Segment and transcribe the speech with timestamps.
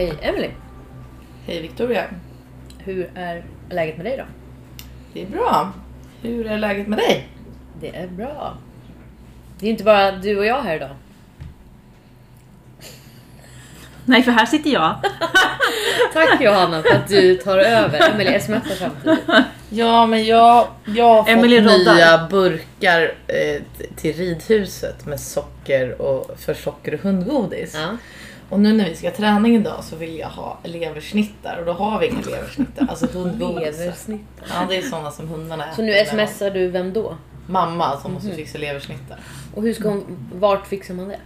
[0.00, 0.50] Hej Emily.
[1.46, 2.04] Hej Victoria.
[2.78, 4.24] Hur är läget med dig då?
[5.12, 5.72] Det är bra.
[6.22, 7.28] Hur är läget med dig?
[7.80, 8.56] Det är bra.
[9.58, 10.90] Det är inte bara du och jag här idag.
[14.04, 14.94] Nej, för här sitter jag.
[16.12, 18.10] Tack Johanna för att du tar över.
[18.10, 19.20] Emily smsar samtidigt.
[19.70, 21.94] Ja, men jag, jag har fått Emily roddar.
[21.94, 23.62] nya burkar eh,
[23.96, 27.74] till ridhuset med socker och för socker och hundgodis.
[27.74, 27.96] Ja.
[28.50, 31.72] Och nu när vi ska ha träning idag så vill jag ha leversnittar och då
[31.72, 32.86] har vi inga leversnittar.
[32.90, 33.78] Alltså hundgodis.
[33.78, 34.46] Leversnittar.
[34.48, 35.76] Ja, det är sådana som hundarna äter.
[35.76, 37.16] Så nu smsar du vem då?
[37.46, 39.18] Mamma som måste fixa leversnittar.
[39.54, 41.18] Och hur ska hon, vart fixar man det?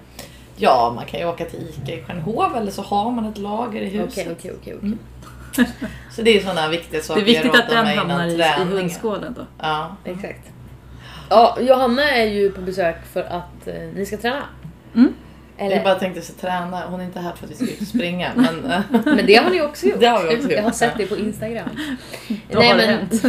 [0.56, 3.83] Ja, man kan ju åka till ICA i Stjärnhov eller så har man ett lager
[3.83, 4.28] i huset.
[4.31, 4.77] Okej, okej, okej.
[4.77, 4.98] okej.
[6.11, 9.34] Så det är sådana viktiga Det saker är viktigt att den hamnar i, i hundskålen
[9.36, 9.47] då.
[9.59, 9.97] Ja.
[10.05, 10.50] Exakt.
[11.31, 14.42] Ja, Johanna är ju på besök för att eh, ni ska träna.
[14.94, 15.14] Mm.
[15.58, 17.80] Eller, Jag bara tänkte så träna, hon är inte här för att vi ska ut
[17.80, 18.33] och springa.
[18.36, 20.00] men, eh, Men det har ni också gjort.
[20.00, 20.74] Det har vi också Jag har gjort.
[20.74, 21.69] sett det på Instagram.
[22.50, 23.22] Då har det hänt.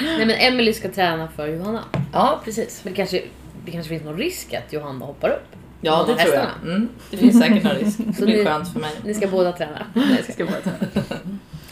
[0.00, 1.84] Nej men Emily ska träna för Johanna.
[2.12, 2.80] ja, precis.
[2.84, 3.22] Men det kanske,
[3.64, 5.46] det kanske finns någon risk att Johanna hoppar upp?
[5.80, 6.46] Ja, det tror jag.
[6.62, 6.88] Mm.
[7.10, 7.98] Det finns säkert någon risk.
[7.98, 8.90] Det Så blir ni- skönt för mig.
[9.04, 9.86] Ni ska båda träna.
[9.94, 10.70] Nej, jag ska- bara ta.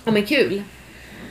[0.05, 0.63] Ja men kul.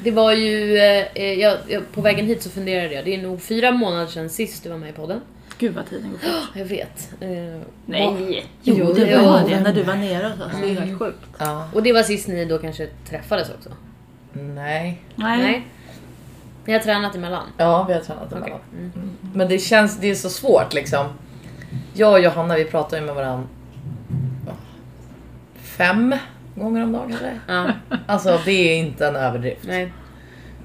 [0.04, 3.42] Det var ju, eh, jag, jag, på vägen hit så funderade jag, det är nog
[3.42, 5.22] fyra månader sedan sist du var med i podden.
[5.62, 6.50] Gud vad tiden går fort.
[6.56, 7.14] Jag vet.
[7.20, 7.30] Eh,
[7.86, 8.46] Nej!
[8.64, 9.60] Jo, Jo, det var det.
[9.60, 10.52] När du var nere hos oss.
[10.62, 11.18] Det är helt sjukt.
[11.38, 11.68] Ja.
[11.74, 13.70] Och det var sist ni då kanske träffades också?
[14.34, 15.02] Nej.
[15.16, 15.68] Nej.
[16.66, 17.44] Ni har tränat emellan?
[17.58, 18.60] Ja, vi har tränat emellan.
[18.74, 18.92] Mm.
[18.96, 19.10] Mm.
[19.34, 21.06] Men det känns, det är så svårt liksom.
[21.94, 23.48] Jag och Johanna vi pratar ju med varandra
[25.62, 26.16] fem
[26.56, 27.40] gånger om dagen kanske.
[27.48, 27.68] Ja,
[28.08, 29.62] Alltså det är inte en överdrift.
[29.68, 29.94] nej.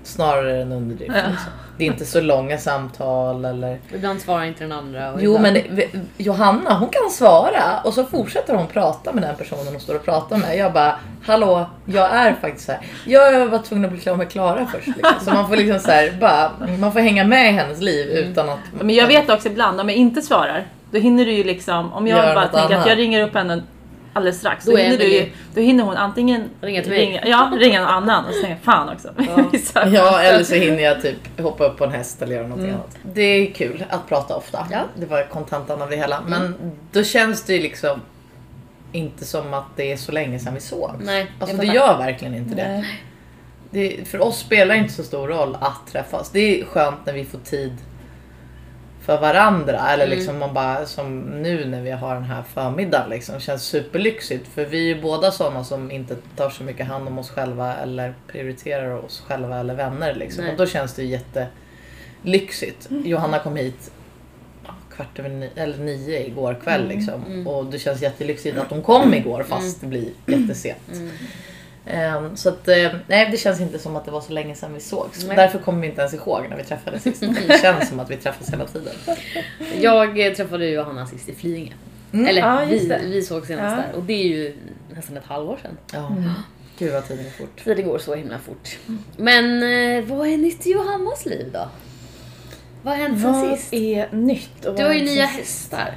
[0.03, 1.13] Snarare en underdrift.
[1.17, 1.31] Ja.
[1.31, 1.53] Liksom.
[1.79, 3.79] Det är inte så långa samtal eller...
[3.95, 5.13] Ibland svarar inte den andra.
[5.13, 5.57] Och Jo ibland...
[5.67, 9.81] men det, Johanna hon kan svara och så fortsätter hon prata med den personen hon
[9.81, 10.57] står och pratar med.
[10.57, 12.79] Jag bara, hallå, jag är faktiskt här.
[13.05, 14.87] Jag var tvungen att bli klar med Klara först.
[14.87, 15.15] Liksom.
[15.21, 18.49] Så man får liksom så här, bara, man får hänga med i hennes liv utan
[18.49, 18.59] att...
[18.81, 22.07] Men jag vet också ibland, om jag inte svarar, då hinner du ju liksom, om
[22.07, 22.81] jag bara tänker annat.
[22.81, 23.63] att jag ringer upp henne
[24.17, 27.01] alldeles strax, då, Då hinner, du Emily- då hinner hon antingen Ringa till mig.
[27.01, 29.09] ringa, ja, ringa någon annan och jag, fan också.
[29.65, 32.71] Så- Ja, eller så hinner jag typ hoppa upp på en häst eller göra någonting
[32.75, 32.97] annat.
[33.15, 34.67] Det är kul att prata ofta.
[34.71, 34.81] Ja.
[34.97, 36.21] Det var kontentan av det hela.
[36.27, 38.01] Men då känns det ju liksom
[38.93, 40.91] inte som att det är så länge sedan vi såg.
[41.01, 42.85] Nej, Alltså det gör verkligen inte det.
[43.71, 44.09] det.
[44.09, 46.31] För oss spelar det inte så stor roll att träffas.
[46.31, 47.73] Det är skönt när vi får tid
[49.07, 49.89] för varandra.
[49.91, 50.17] Eller Mm.
[50.19, 53.41] liksom man bara som nu när vi har den här förmiddagen liksom.
[53.41, 54.49] Känns superlyxigt.
[54.49, 57.75] För vi är ju båda sådana som inte tar så mycket hand om oss själva
[57.75, 60.45] eller prioriterar oss själva eller vänner liksom.
[60.45, 60.53] Nej.
[60.53, 61.09] Och då känns det ju
[62.23, 62.89] jättelyxigt.
[63.05, 63.91] Johanna kom hit
[64.97, 67.47] kvart över nio, eller nio igår kväll liksom.
[67.47, 70.79] Och det känns jättelyxigt att hon kom igår fast det blir jättesent.
[71.87, 72.25] Mm.
[72.25, 74.75] Ehm, så att, eh, nej det känns inte som att det var så länge sedan
[74.75, 75.25] vi sågs.
[75.27, 75.37] Nej.
[75.37, 77.21] Därför kommer vi inte ens ihåg när vi träffades sist.
[77.49, 78.95] Det känns som att vi träffas hela tiden.
[79.81, 81.73] Jag eh, träffade ju Johanna sist i Flyinge.
[82.13, 82.27] Mm.
[82.27, 83.83] Eller Ja, just vi, vi såg senast Ja.
[83.93, 84.57] där och det är ju
[84.95, 85.79] nästan ett halvår sedan.
[85.93, 86.17] Ja.
[86.79, 87.61] Gud vad tiden går fort.
[87.65, 88.79] Det går så himla fort.
[89.17, 91.69] Men eh, vad är nytt i Johannas liv då?
[92.83, 93.73] Vad har hänt sen Vad sist?
[93.75, 94.65] är nytt?
[94.65, 95.95] och Du vad har ju är nya hästar.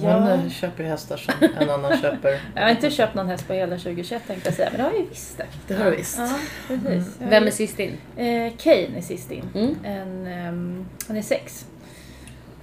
[0.00, 0.50] Hon Ja.
[0.50, 2.40] köper ju hästar som en annan köper.
[2.54, 4.90] Jag har inte köpt någon häst på hela 2021 tänkte jag säga, men det har
[4.90, 5.46] jag ju visst det.
[5.68, 6.18] Det har du visst.
[6.18, 6.28] Ja,
[6.68, 7.20] precis.
[7.20, 7.92] Har Vem är sist in?
[8.16, 9.44] Eh, Kane är sist in.
[9.54, 9.76] Mm.
[9.84, 11.66] En, ehm, han är sex.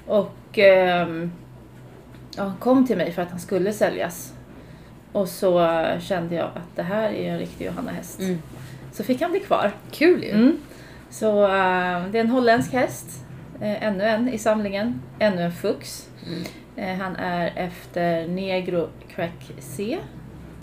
[0.07, 1.31] Och ehm,
[2.37, 4.33] ja, han kom till mig för att han skulle säljas.
[5.11, 8.19] Och så kände jag att det här är en riktig Johanna-häst.
[8.19, 8.41] Mm.
[8.91, 9.71] Så fick han bli kvar.
[9.91, 10.29] Kul ju.
[10.31, 10.57] Mm.
[11.09, 13.07] Så eh, det är en holländsk häst.
[13.61, 15.01] Eh, ännu en i samlingen.
[15.19, 16.09] Ännu en fux.
[16.27, 16.43] Mm.
[16.75, 19.97] Eh, han är efter Negro Crack C.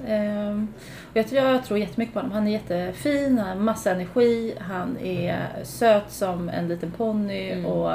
[0.06, 0.68] Ehm,
[1.14, 2.32] jag, tror, jag tror jättemycket på honom.
[2.32, 7.66] Han är jättefin, han har massa energi, han är söt som en liten ponny Mm.
[7.66, 7.92] och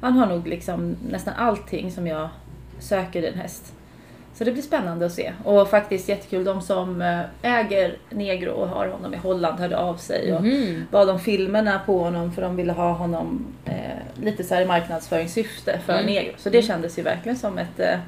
[0.00, 2.28] han har nog liksom nästan allting som jag
[2.78, 3.72] söker i en häst.
[4.40, 5.32] Så det blir spännande att se.
[5.44, 9.96] Och faktiskt jättekul, de som eh, äger Negro och har honom i Holland hörde av
[9.96, 10.86] sig och Mhm.
[10.90, 13.74] bad om filmerna på honom för de ville ha honom eh,
[14.24, 16.06] lite så här i marknadsföringssyfte för Mm.
[16.06, 16.32] Negro.
[16.36, 17.80] Så det kändes ju verkligen som ett...
[17.80, 17.98] Eh,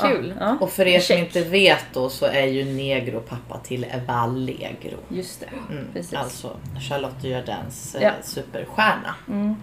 [0.00, 0.34] Kul.
[0.40, 1.26] Ja, ja, Och för er som Check.
[1.36, 4.98] inte vet då så är ju Negro pappa till Vallegro.
[5.08, 5.72] just det.
[5.74, 5.84] Mm.
[5.92, 6.14] Precis.
[6.14, 6.56] Alltså
[6.88, 8.10] Charlotte Jardins eh, Ja.
[8.22, 9.14] superstjärna.
[9.28, 9.56] Mm.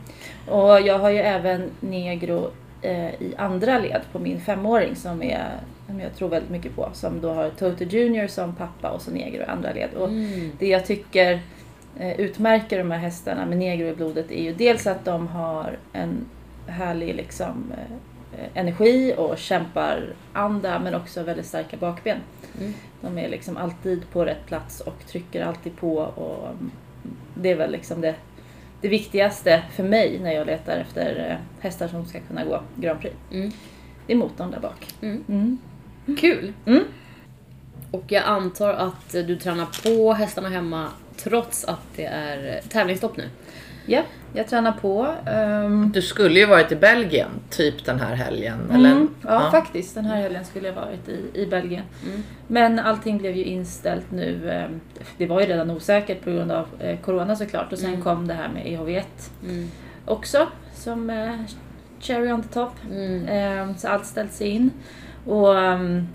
[0.47, 2.51] Och jag har ju även Negro
[2.81, 5.45] eh, i andra led på min femåring som, är,
[5.87, 6.89] som jag tror väldigt mycket på.
[6.93, 9.89] Som då har Toto Junior som pappa och så Negro i andra led.
[9.93, 10.51] Och Mm.
[10.59, 11.39] det jag tycker
[11.99, 15.77] eh, utmärker de här hästarna med Negro i blodet är ju dels att de har
[15.93, 16.25] en
[16.67, 17.73] härlig liksom,
[18.37, 22.17] eh, energi och kämpar anda men också väldigt starka bakben.
[22.59, 22.73] Mm.
[23.01, 26.71] De är liksom alltid på rätt plats och trycker alltid på och mm,
[27.35, 28.15] det är väl liksom det,
[28.81, 32.99] det viktigaste för mig när jag letar efter eh, hästar som ska kunna gå Grand
[32.99, 33.15] Prix.
[33.31, 33.51] Mm.
[34.07, 34.87] Det är motorn där bak.
[35.01, 35.23] Mm.
[36.07, 36.17] Mm.
[36.17, 36.53] Kul!
[36.65, 36.83] Mm.
[37.91, 40.87] Och jag antar att du tränar på hästarna hemma
[41.17, 43.29] trots att det är tävlingsstopp nu.
[43.85, 44.01] Ja,
[44.33, 45.07] jag tränar på.
[45.25, 48.71] ehm, Du skulle ju varit i Belgien typ den här helgen.
[48.73, 48.91] Eller?
[48.91, 49.95] Mm, ja, faktiskt.
[49.95, 51.83] Den här helgen skulle jag varit i, i Belgien.
[52.07, 52.23] Mm.
[52.47, 54.49] Men allting blev ju inställt nu.
[54.51, 54.79] ehm,
[55.17, 57.73] Det var ju redan osäkert på grund av eh, Corona såklart.
[57.73, 58.01] Och sen Mm.
[58.01, 59.03] kom det här med EHV1
[59.43, 59.71] Mm.
[60.05, 60.47] också.
[60.73, 61.33] Som eh,
[61.99, 62.71] cherry on the top.
[62.91, 63.25] Mm.
[63.27, 64.71] Ehm, Så allt ställts in.
[65.27, 66.07] Och ehm,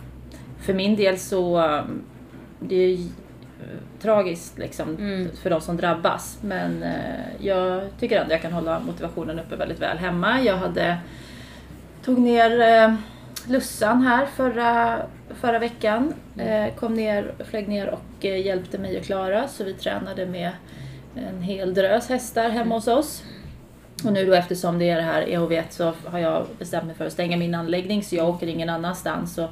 [0.61, 1.59] för min del så
[2.61, 3.05] det är ju
[3.61, 5.29] eh, tragiskt liksom Mm.
[5.43, 6.38] för de som drabbas.
[6.43, 10.43] Men eh, jag tycker ändå jag kan hålla motivationen uppe väldigt väl hemma.
[10.43, 10.99] Jag hade
[12.05, 12.94] tog ner eh,
[13.49, 14.99] Lussan här förra,
[15.41, 16.14] förra veckan.
[16.38, 19.49] Eh, kom ner, flög ner och hjälpte mig och Klara.
[19.49, 20.50] Så vi tränade med
[21.17, 23.23] en hel drös hästar hemma hos oss.
[24.04, 27.06] Och nu då eftersom det är det här EHV så har jag bestämt mig för
[27.06, 29.38] att stänga min anläggning så jag åker ingen annanstans.
[29.38, 29.49] Och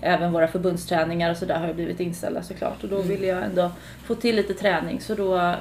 [0.00, 2.82] även våra förbundsträningar och sådär har ju blivit inställda såklart.
[2.82, 3.70] Och då ville jag ändå
[4.06, 5.54] få till lite träning så då eh,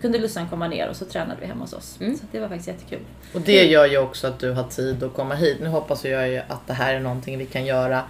[0.00, 1.98] kunde Lussan komma ner och så tränade vi hemma hos oss.
[2.00, 2.16] Mm.
[2.16, 3.00] Så det var faktiskt jättekul.
[3.34, 5.58] Och det gör ju också att du har tid att komma hit.
[5.60, 8.02] Nu hoppas jag ju att det här är någonting vi kan göra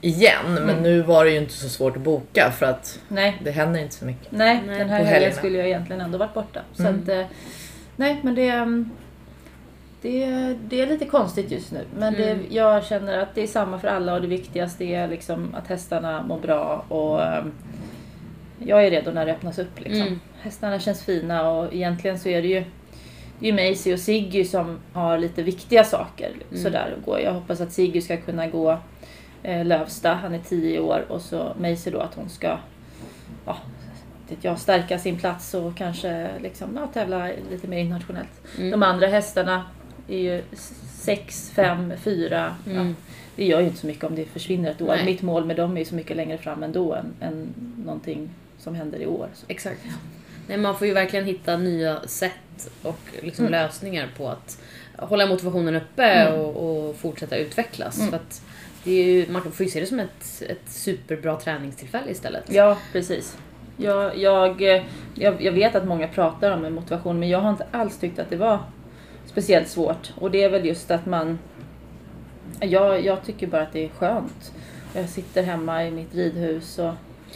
[0.00, 0.44] igen.
[0.54, 0.82] Men Mm.
[0.82, 3.94] nu var det ju inte så svårt att boka för att Nej, det händer inte
[3.94, 4.32] så mycket.
[4.32, 6.60] nej, Nej, den på här helgen skulle jag egentligen ändå varit borta.
[6.76, 7.00] Så Mm.
[7.02, 7.22] att, eh,
[8.02, 8.90] nej, men det, mm,
[10.02, 10.26] det,
[10.68, 11.84] det är lite konstigt just nu.
[11.98, 12.46] Men det, Mm.
[12.50, 16.22] jag känner att det är samma för alla och det viktigaste är liksom att hästarna
[16.22, 16.84] mår bra.
[16.88, 17.44] Och eh,
[18.58, 19.80] jag är redo när det öppnas upp.
[19.80, 20.06] Liksom.
[20.06, 20.20] Mm.
[20.40, 22.64] Hästarna känns fina och egentligen så är det ju
[23.38, 26.30] det är ju Maisie och Siggy som har lite viktiga saker.
[26.50, 26.62] Mm.
[26.62, 27.20] Sådär att gå.
[27.20, 28.78] Jag hoppas att Siggy ska kunna gå
[29.42, 32.58] eh, Lövsta, han är 10 år och så Maisie då att hon ska
[33.46, 33.56] ja,
[34.34, 38.28] vet jag, stärka sin plats och kanske liksom, ja, tävla lite mer internationellt.
[38.58, 38.70] Mm.
[38.70, 39.64] De andra hästarna
[40.08, 40.42] är ju
[41.00, 42.56] 6, 5, 4.
[42.64, 42.96] Ja, Mm.
[43.36, 44.86] det gör ju inte så mycket om det försvinner ett år.
[44.86, 45.04] Nej.
[45.04, 48.74] Mitt mål med dem är ju så mycket längre fram ändå än, än någonting som
[48.74, 49.28] händer i år.
[49.34, 49.44] Så.
[49.48, 49.80] Exakt.
[50.48, 53.52] Nej, man får ju verkligen hitta nya sätt och liksom Mm.
[53.62, 54.58] lösningar på att
[54.96, 56.40] hålla motivationen uppe Mm.
[56.40, 57.98] och, och fortsätta utvecklas.
[57.98, 58.10] Mm.
[58.10, 58.42] För att
[58.84, 62.44] det är ju, man får ju se det som ett, ett superbra träningstillfälle istället.
[62.48, 63.36] Ja, precis.
[63.82, 64.62] Jag, jag,
[65.14, 68.30] jag, jag vet att många pratar om motivation men jag har inte alls tyckt att
[68.30, 68.58] det var
[69.26, 70.12] speciellt svårt.
[70.18, 71.38] Och det är väl just att man...
[72.60, 74.52] Jag, jag tycker bara att det är skönt.
[74.94, 76.92] Jag sitter hemma i mitt ridhus och...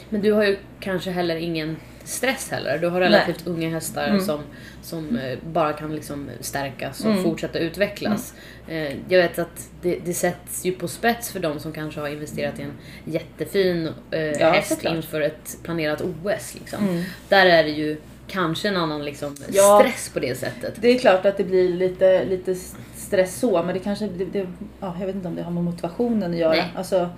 [0.09, 1.77] Men du har ju kanske heller ingen
[2.07, 2.77] stress heller.
[2.77, 4.21] Du har relativt unga hästar Mm.
[4.21, 4.39] som,
[4.81, 7.23] som eh, bara kan liksom stärkas och Mm.
[7.23, 8.33] fortsätta utvecklas.
[8.67, 12.07] Eh, Jag vet att det, det sätts ju på spets för de som kanske har
[12.07, 12.71] investerat i en
[13.05, 16.53] jättefin eh, Ja, häst inför ett planerat OS.
[16.59, 16.87] Liksom.
[16.89, 17.03] Mm.
[17.29, 19.79] Där är det ju kanske en annan liksom, Ja.
[19.83, 20.73] stress på det sättet.
[20.81, 22.55] Det är klart att det blir lite, lite
[22.95, 24.07] stress så men det kanske...
[24.07, 24.47] Det, det,
[24.79, 26.51] ja, jag vet inte om det har med motivationen att göra.
[26.51, 26.71] Nej.
[26.75, 27.09] Alltså,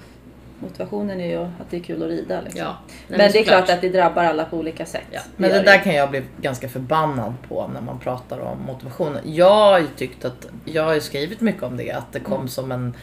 [0.60, 2.42] motivationen är ju att det är kul att rida.
[2.42, 2.62] Liksom.
[2.62, 2.78] Ja.
[3.08, 5.02] Nej, men, det är klart att det drabbar alla på olika sätt.
[5.12, 5.22] Ja.
[5.38, 9.18] Men gör det där kan jag bli ganska förbannad på när man pratar om motivation.
[9.24, 12.34] Jag har ju tyckt att, jag har ju skrivit mycket om det, att det kom
[12.36, 12.48] Mm.
[12.48, 12.94] som en,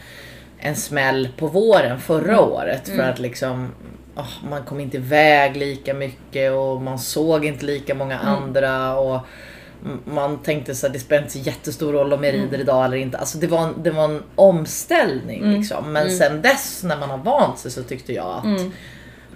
[0.57, 2.39] en smäll på våren förra Mm.
[2.45, 2.85] året.
[2.87, 3.09] För Mm.
[3.09, 3.71] att liksom,
[4.15, 8.33] åh, man kom inte iväg lika mycket och man såg inte lika många Mm.
[8.33, 8.97] andra.
[8.97, 9.19] Och
[10.05, 12.45] man tänkte så att det spelar inte så jättestor roll om jag Mm.
[12.45, 13.17] rider idag eller inte.
[13.17, 15.51] Alltså det var en, det var en omställning Mm.
[15.59, 15.93] liksom.
[15.93, 16.17] Men Mm.
[16.17, 18.71] sen dess när man har vant sig så tyckte jag att Mm.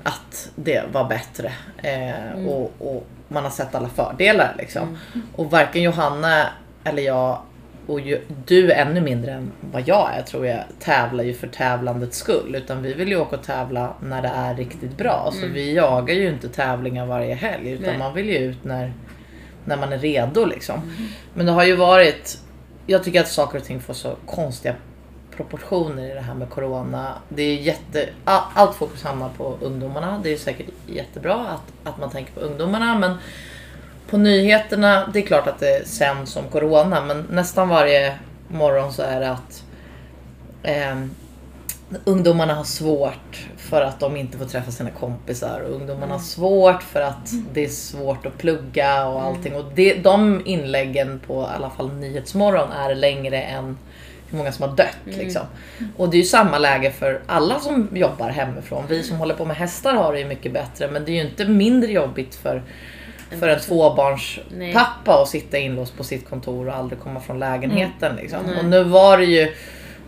[0.03, 1.51] att det var bättre.
[1.77, 2.47] Eh, Mm.
[2.47, 4.83] och, och man har sett alla fördelar liksom.
[4.83, 5.27] Mm.
[5.35, 6.47] Och varken Johanna
[6.83, 7.41] eller jag
[7.87, 12.17] och ju, du ännu mindre än vad jag är tror jag tävlar ju för tävlandets
[12.17, 12.55] skull.
[12.55, 15.29] Utan vi vill ju åka och tävla när det är riktigt bra.
[15.31, 15.53] Så Mm.
[15.53, 17.69] vi jagar ju inte tävlingar varje helg.
[17.71, 17.97] Utan Nej.
[17.97, 18.93] man vill ju ut när,
[19.65, 20.75] när man är redo liksom.
[20.75, 21.07] Mm.
[21.33, 22.37] Men det har ju varit,
[22.87, 24.75] jag tycker att saker och ting får så konstiga
[25.35, 27.13] proportioner i det här med Corona.
[27.29, 30.19] Det är jätte, allt fokus hamnar på ungdomarna.
[30.23, 32.99] Det är säkert jättebra att, att man tänker på ungdomarna.
[32.99, 33.17] Men
[34.09, 37.01] på nyheterna, det är klart att det sänds som Corona.
[37.01, 38.15] Men nästan varje
[38.47, 39.63] morgon så är det att
[40.63, 40.95] eh,
[42.03, 45.61] ungdomarna har svårt för att de inte får träffa sina kompisar.
[45.61, 49.55] Och ungdomarna har svårt för att det är svårt att plugga och allting.
[49.55, 53.77] Och det, de inläggen på i alla fall Nyhetsmorgon är längre än
[54.29, 54.97] hur många som har dött.
[55.05, 55.41] Liksom.
[55.97, 58.83] Och det är ju samma läge för alla som jobbar hemifrån.
[58.89, 60.87] Vi som håller på med hästar har det ju mycket bättre.
[60.87, 62.63] Men det är ju inte mindre jobbigt för,
[63.39, 68.15] för en tvåbarnspappa att sitta inlåst på sitt kontor och aldrig komma från lägenheten.
[68.15, 68.39] Liksom.
[68.47, 68.59] Nej.
[68.59, 69.53] Och nu var det ju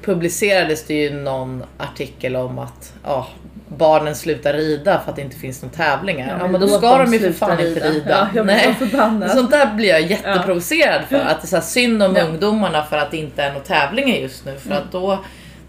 [0.03, 3.27] publicerades det ju någon artikel om att ja,
[3.77, 6.37] barnen slutar rida för att det inte finns några tävlingar.
[6.39, 8.09] Ja, men, då ska dem de ju för fan inte rida.
[8.09, 9.31] Ja, jag blir så förbannad.
[9.31, 11.15] Sånt där blir jag jätteprovocerad för.
[11.15, 12.23] Att det är så här synd om Ja.
[12.23, 14.55] ungdomarna för att det inte är några tävlingar just nu.
[14.57, 14.77] För Mm.
[14.83, 15.19] att då,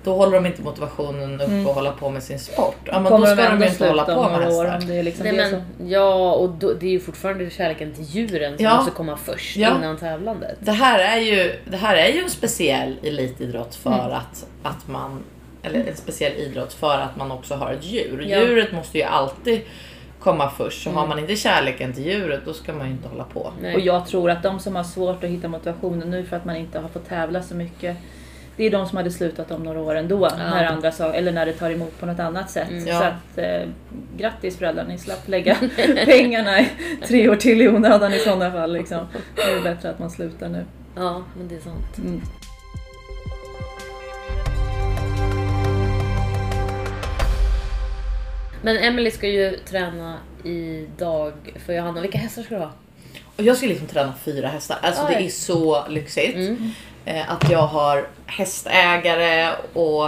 [0.05, 2.77] då håller de inte motivationen upp och hålla på med sin sport.
[2.85, 4.77] Ja, men då ska de ju inte hålla på med år hästar.
[4.79, 5.37] om det är liksom Nej,
[5.79, 8.77] men, ja, och då, det är ju fortfarande kärleken till djuren som Ja.
[8.77, 9.77] måste komma först Ja.
[9.79, 10.57] innan tävlandet.
[10.61, 14.07] Det här är ju, det här är ju en speciell elitidrott för Mm.
[14.13, 15.23] att, att man
[15.65, 18.25] eller en speciell idrott för att man också har ett djur.
[18.29, 18.39] Ja.
[18.41, 19.61] Djuret måste ju alltid
[20.21, 20.83] komma först.
[20.83, 21.01] Så Mm.
[21.01, 23.53] har man inte kärleken till djuret då ska man ju inte hålla på.
[23.61, 23.75] Nej.
[23.75, 26.57] Och jag tror att de som har svårt att hitta motivationen nu för att man
[26.57, 27.97] inte har fått tävla så mycket
[28.57, 30.29] det är de som hade slutat om några år ändå.
[30.39, 32.69] När andra sa, eller när det tar emot på något annat sätt.
[32.87, 32.99] Ja.
[32.99, 33.69] Så att, eh,
[34.17, 35.57] grattis föräldrar, ni slapp lägga
[36.05, 36.69] pengarna i
[37.07, 38.73] tre år till i onödan i sådana fall.
[38.73, 38.99] Liksom.
[39.37, 40.65] Det är bättre att man slutar nu.
[40.97, 41.99] Ja, men det är sant.
[41.99, 42.23] Mm.
[48.65, 51.33] Men Emily ska ju träna idag
[51.67, 52.01] för Johanna.
[52.01, 52.71] Vilka hästar ska du ha?
[53.37, 54.79] Och jag ska liksom träna fyra hästar.
[54.83, 55.25] Alltså det Oj.
[55.27, 56.35] är så lyxigt.
[56.37, 56.71] Mm.
[57.05, 60.05] Eh, att jag har hästägare och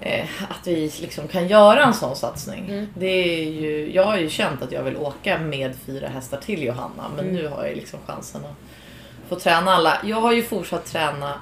[0.00, 2.64] eh, att vi liksom kan göra en sån satsning.
[2.68, 2.86] Mm.
[2.94, 6.62] Det är ju, jag har ju känt att jag vill åka med fyra hästar till
[6.62, 7.36] Johanna men Mm.
[7.36, 9.98] nu har jag liksom chansen att få träna alla.
[10.04, 11.34] Jag har ju fortsatt träna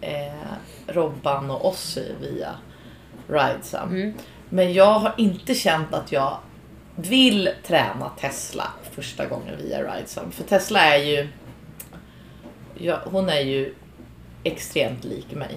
[0.00, 0.32] eh,
[0.86, 2.50] Robban och Ossi via
[3.28, 4.12] Ridesam.
[4.48, 6.38] Men jag har inte känt att jag
[6.96, 10.30] vill träna Tesla första gången via Ridesum.
[10.30, 11.28] För Tesla är ju...
[12.78, 13.74] Ja, hon är ju
[14.44, 15.54] extremt lik mig.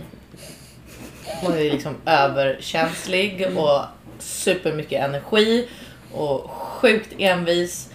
[1.41, 3.82] Hon är ju liksom överkänslig och
[4.20, 5.67] supermycket energi
[6.13, 7.89] och sjukt envis.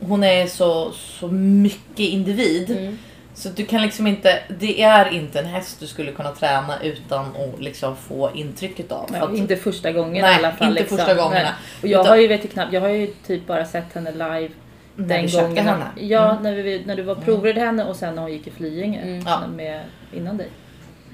[0.00, 2.70] Hon är så, så mycket individ.
[2.70, 2.98] Mm.
[3.38, 7.24] Så du kan liksom inte, det är inte en häst du skulle kunna träna utan
[7.26, 9.10] att liksom få intrycket av.
[9.14, 10.68] Ja, att- inte första gången Nej, i alla fall.
[10.68, 10.98] inte liksom.
[10.98, 11.42] första gångerna.
[11.42, 11.52] Nej.
[11.82, 14.10] Och jag Utan- har ju, vet jag, knappt, jag har ju typ bara sett henne
[14.12, 14.48] live
[14.96, 15.66] när den vi gången.
[15.66, 15.84] henne.
[15.96, 16.42] Ja, Mm.
[16.42, 19.00] när, vi, när du var provred henne och sen när hon gick i Flyinge.
[19.02, 19.22] Mm.
[19.26, 19.46] Ja.
[19.46, 19.80] Med,
[20.12, 20.48] innan dig.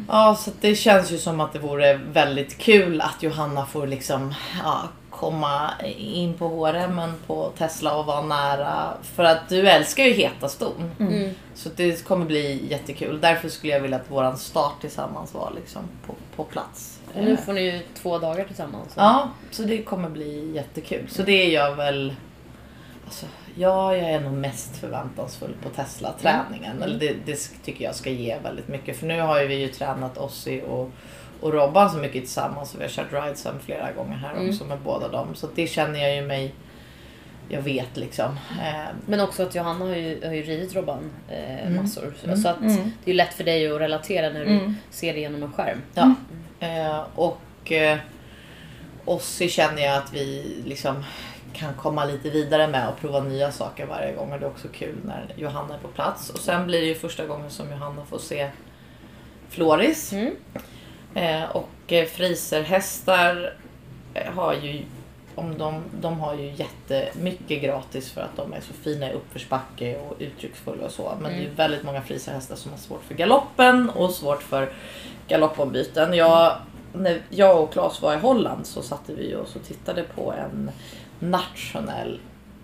[0.08, 4.34] Ja, så det känns ju som att det vore väldigt kul att Johanna får liksom
[4.64, 4.82] ja,
[5.18, 8.94] komma in på HRM på Tesla och vara nära.
[9.02, 10.90] För att du älskar ju heta ston.
[11.00, 11.30] Mm.
[11.54, 13.20] Så det kommer bli jättekul.
[13.20, 17.00] Därför skulle jag vilja att våran start tillsammans var liksom på, på plats.
[17.14, 18.92] Och nu får ni ju två dagar tillsammans.
[18.94, 21.08] Ja, så det kommer bli jättekul.
[21.08, 22.14] Så det är jag väl...
[23.04, 26.82] Alltså, ja, jag är nog mest förväntansfull på Tesla-träningen.
[26.82, 28.96] Eller det, det tycker jag ska ge väldigt mycket.
[28.96, 30.90] För nu har ju vi ju tränat Ossi och,
[31.40, 32.74] och Robban så mycket tillsammans.
[32.74, 34.48] Och vi har kört ridesam flera gånger här Mm.
[34.50, 35.34] också med båda dem.
[35.34, 36.54] Så det känner jag ju mig...
[37.48, 38.38] Jag vet liksom.
[38.62, 41.82] Eh, Men också att Johanna har ju, har ju ridit Robban eh, Mm.
[41.82, 42.14] massor.
[42.24, 42.36] Mm.
[42.36, 42.92] Så att Mm.
[43.04, 44.76] det är lätt för dig att relatera när du Mm.
[44.90, 45.82] ser det genom en skärm.
[45.94, 46.14] Ja.
[46.60, 47.98] Eh, och eh,
[49.04, 51.04] Ossi känner jag att vi liksom
[51.52, 54.32] kan komma lite vidare med och prova nya saker varje gång.
[54.32, 56.30] Och det är också kul när Johanna är på plats.
[56.30, 58.50] Och sen blir det ju första gången som Johanna får se
[59.48, 60.12] Floris.
[61.14, 61.42] Mm.
[61.42, 63.52] Eh, och eh, friserhästar
[64.14, 64.82] eh, har ju
[65.34, 69.98] om de, de har ju jättemycket gratis för att de är så fina i uppförsbacke
[69.98, 71.12] och uttrycksfulla och så.
[71.20, 71.56] Men det är ju Mm.
[71.56, 74.72] väldigt många friserhästar som har svårt för galoppen och svårt för
[75.28, 76.14] galoppombyten.
[76.14, 76.56] Jag,
[76.92, 80.70] när jag och Claes var i Holland så satte vi oss och tittade på en
[81.18, 82.20] nationell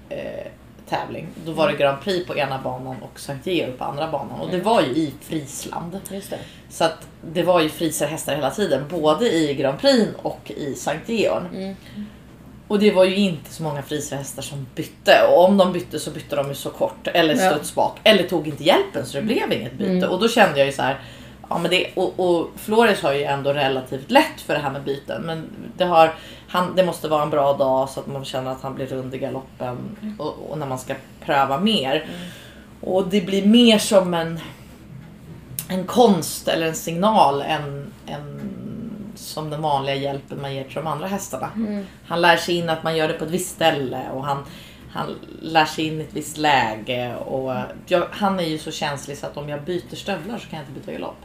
[0.09, 0.47] eh,
[0.91, 1.27] tävling.
[1.45, 4.41] Då var det Grand Prix på ena banan och Sankt Georg på andra banan.
[4.41, 5.13] Och det var ju i
[6.31, 6.39] det.
[6.69, 11.09] Så att det var ju friserhästar hela tiden, både i Grand Prix och i Sankt
[11.09, 11.47] Georg.
[11.53, 11.75] Mm.
[12.69, 15.27] Och det var ju inte så många friserhästar som bytte.
[15.33, 17.99] Och om de bytte så bytte de ju så kort eller studs bak.
[18.05, 19.91] Eller tog inte hjälpen så det blev inget byte.
[19.91, 20.11] Mm.
[20.11, 21.01] Och då kände jag ju så här.
[21.51, 24.83] Ja, men det, och, och Flores har ju ändå relativt lätt för det här med
[24.83, 25.23] byten.
[25.23, 26.15] Men det, har,
[26.49, 29.15] han, det måste vara en bra dag så att man känner att han blir rund
[29.15, 29.97] i galoppen.
[30.19, 32.07] Och, och när man ska pröva mer.
[32.81, 34.41] Och det blir mer som en,
[35.69, 38.41] en konst eller en signal än, än
[39.17, 41.51] som den vanliga hjälpen man ger till de andra hästarna.
[41.57, 41.87] Mm.
[42.07, 44.45] Han lär sig in att man gör det på ett visst ställe och han,
[44.91, 47.17] han lär sig in i ett visst läge.
[47.17, 47.55] Och
[47.87, 50.69] jag, han är ju så känslig så att om jag byter stövlar så kan jag
[50.69, 51.17] inte byta galopp.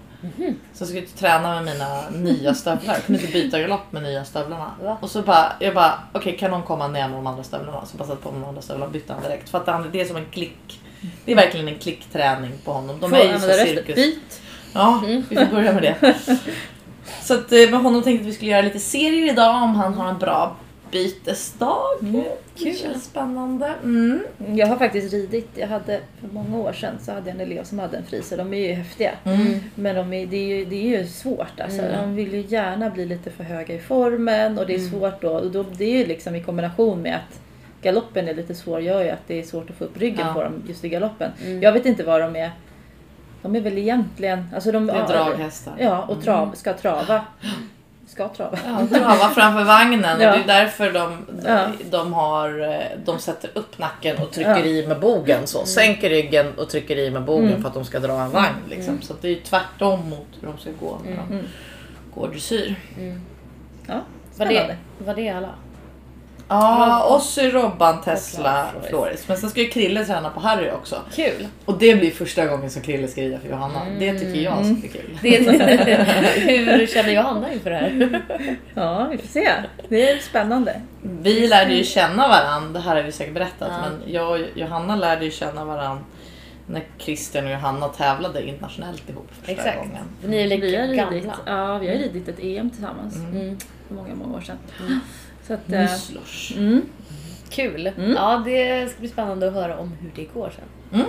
[0.74, 2.94] Så jag och träna med mina nya stövlar.
[2.94, 4.72] Jag kunde inte byta galopp med nya stövlarna.
[4.84, 4.98] Va?
[5.02, 7.86] Och så bara, jag bara, okej kan någon komma ner med de andra stövlarna?
[7.86, 9.50] Så bara satte på mig de andra stövlarna och bytte han direkt.
[9.50, 10.82] För att han, det är som en klick.
[11.26, 13.00] Det är verkligen en klickträning på honom.
[13.00, 13.96] De Får är ju så cirkus.
[13.96, 14.42] Byt!
[14.74, 16.16] Ja, vi får börja med det.
[17.22, 19.94] Så att eh, med honom tänkte att vi skulle göra lite serier idag om han
[19.94, 20.56] har en bra
[20.92, 21.82] utbytesdag.
[22.00, 22.24] Det
[22.56, 22.76] kul.
[22.76, 23.74] känns spännande.
[23.84, 24.20] Mm.
[24.56, 27.64] Jag har faktiskt ridit, jag hade för många år sedan så hade jag en elev
[27.64, 28.38] som hade en friser.
[28.38, 29.12] De är ju häftiga.
[29.24, 29.60] Mm.
[29.76, 31.82] Men de är, det, är ju, det är ju svårt alltså.
[31.82, 32.02] Mm.
[32.02, 34.92] De vill ju gärna bli lite för höga i formen och det är Mm.
[34.92, 35.30] svårt då.
[35.30, 37.40] Och då det är ju liksom i kombination med att
[37.82, 40.34] galoppen är lite svår gör ju att det är svårt att få upp ryggen Ja.
[40.34, 41.32] på dem just i galoppen.
[41.46, 41.62] Mm.
[41.62, 42.52] Jag vet inte vad de är.
[43.42, 44.46] De är väl egentligen...
[44.56, 45.74] Alltså de, Det är draghästar.
[45.80, 47.22] Ja, och trav, ska trava.
[48.08, 48.58] Ska trava.
[48.66, 50.22] Ja, trava framför vagnen.
[50.22, 50.32] Ja.
[50.32, 51.68] Det är därför de, Ja.
[51.92, 54.66] de, har, eh, de sätter upp nacken och trycker Ja.
[54.66, 55.48] i med bogen.
[55.48, 55.66] Så.
[55.66, 57.62] Sänker ryggen och trycker i med bogen Mm.
[57.62, 58.56] för att de ska dra en vagn.
[58.70, 59.02] Liksom.
[59.02, 61.46] Så att det är tvärtom mot hur de ska gå när de Mm.
[62.16, 62.76] går dressyr.
[62.98, 63.22] Mm.
[63.88, 64.02] Ja,
[64.38, 65.50] Var det, var det alla?
[66.48, 68.90] Ja, Ossi, Robban, Tesla, Floris.
[68.90, 69.28] Floris.
[69.28, 71.02] Men sen ska ju Krille träna på Harry också.
[71.16, 71.48] Kul!
[71.66, 73.82] Och det blir första gången som Krille ska rida för Johanna.
[74.00, 75.20] Det tycker jag ska bli kul.
[75.22, 75.38] Det,
[76.78, 78.22] hur känner Johanna inför det här?
[78.74, 79.50] Ja, vi får se.
[79.90, 80.82] Det är spännande.
[81.02, 83.90] Vi lärde ju känna varandra, det här har vi säkert berättat, Ja.
[83.90, 86.04] men jag och Johanna lärde ju känna varandra
[86.68, 89.78] när Christian och Johanna tävlade internationellt ihop första Exakt.
[89.78, 90.04] gången.
[90.26, 91.34] Ni är lika Vi har ridit, gamla.
[91.46, 93.58] ja, vi har ridit ett EM tillsammans Mm.
[93.88, 94.58] för många, många år sedan.
[95.48, 96.54] Så att, eh, Myslors.
[96.58, 96.82] mm.
[97.50, 97.88] Kul!
[97.98, 98.12] Mm.
[98.12, 101.02] Ja, det ska bli spännande att höra om hur det går sen.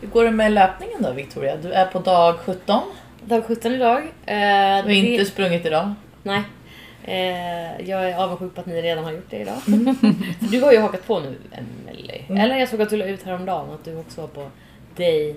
[0.00, 1.56] Hur går det med löpningen då Victoria?
[1.56, 2.80] Du är på dag 17.
[3.24, 3.98] Dag 17 idag.
[3.98, 5.94] Eh, Du har det- inte sprungit idag.
[6.22, 6.42] Nej.
[7.04, 9.54] Eh, jag är avundsjuk på att ni redan har gjort det idag.
[10.40, 12.24] För du har ju hakat på nu Emelie.
[12.28, 12.40] Mm.
[12.40, 14.50] Eller jag såg att du la ut häromdagen att du också var på
[14.96, 15.36] dig.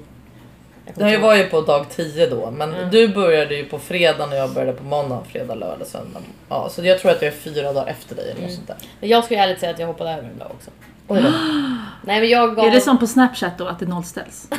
[0.87, 2.89] Inte var ju på dag 10 då, men Mm.
[2.91, 6.19] du började ju på fredagen och jag började på måndag, fredag, lördag, söndag.
[6.49, 8.55] Ja, så jag tror att jag är fyra dagar efter dig eller något Mm.
[8.55, 8.77] sånt där.
[8.99, 10.71] Men jag ju ärligt säga att jag hoppade över en dag också.
[11.07, 11.29] Oj då.
[12.03, 12.65] Nej men jag gav...
[12.65, 14.47] Är det som på Snapchat då, att det nollställs?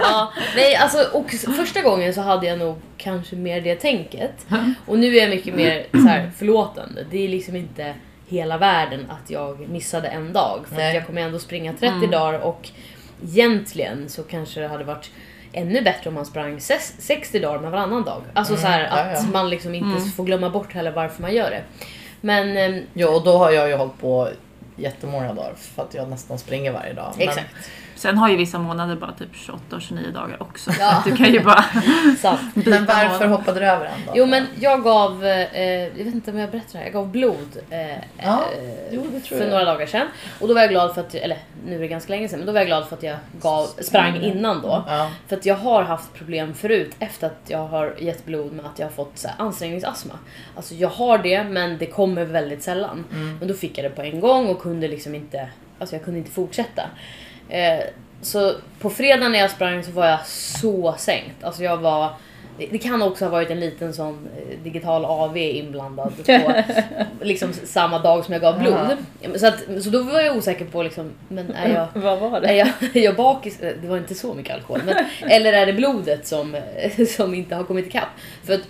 [0.00, 4.46] Ja, nej alltså och första gången så hade jag nog kanske mer det tänket.
[4.86, 7.04] Och nu är jag mycket mer så här, förlåtande.
[7.10, 7.94] Det är liksom inte
[8.26, 10.64] hela världen att jag missade en dag.
[10.74, 12.10] För jag kommer ändå springa 30 Mm.
[12.10, 12.68] dagar och
[13.22, 15.10] egentligen så kanske det hade varit
[15.52, 18.22] ännu bättre om man sprang ses- 60 dagar med varannan dag.
[18.34, 19.30] Alltså så här, Mm, ja, att ja.
[19.32, 20.10] man liksom inte Mm.
[20.10, 21.62] får glömma bort heller varför man gör det.
[22.20, 24.28] Men ehm, Ja, och då har jag ju hållit på
[24.76, 27.14] jättemånga dagar för att jag nästan springer varje dag.
[27.18, 27.54] Men- exakt.
[27.98, 30.70] Sen har ju vissa månader bara typ 28 och 29 dagar också.
[30.80, 31.02] Ja.
[31.04, 31.64] Du kan ju bara
[32.54, 33.30] Men varför månad.
[33.40, 34.14] hoppade du över en dag?
[34.16, 37.08] Jo men jag gav, eh, jag vet inte om jag berättar det här, jag gav
[37.08, 37.78] blod eh,
[38.22, 39.48] Ja, eh, jo, för jag.
[39.50, 40.06] några dagar sedan.
[40.40, 42.46] Och då var jag glad för att, eller nu är det ganska länge sedan, men
[42.46, 44.84] då var jag glad för att jag gav, sprang innan då.
[44.88, 45.10] Ja.
[45.28, 48.78] För att jag har haft problem förut efter att jag har gett blod med att
[48.78, 50.14] jag har fått så här, ansträngningsastma.
[50.56, 53.04] Alltså jag har det men det kommer väldigt sällan.
[53.12, 53.38] Mm.
[53.38, 56.18] Men då fick jag det på en gång och kunde liksom inte, alltså jag kunde
[56.18, 56.82] inte fortsätta.
[57.48, 57.84] Eh,
[58.22, 61.44] så på fredag när jag sprang så var jag så sänkt.
[61.44, 62.10] Alltså jag var
[62.70, 66.52] det kan också ha varit en liten sån eh, digital AV inblandad på
[67.24, 68.96] liksom samma dag som jag gav blod.
[69.40, 72.40] Så, att, så då var jag osäker på liksom, men är jag, Vad var är
[72.40, 72.54] det?
[72.54, 73.60] jag, är jag bakis?
[73.60, 74.80] Eh, Det var inte så mycket alkohol.
[74.86, 74.94] Men,
[75.30, 78.08] eller är det blodet som, eh, som inte har kommit ikapp?
[78.44, 78.68] För att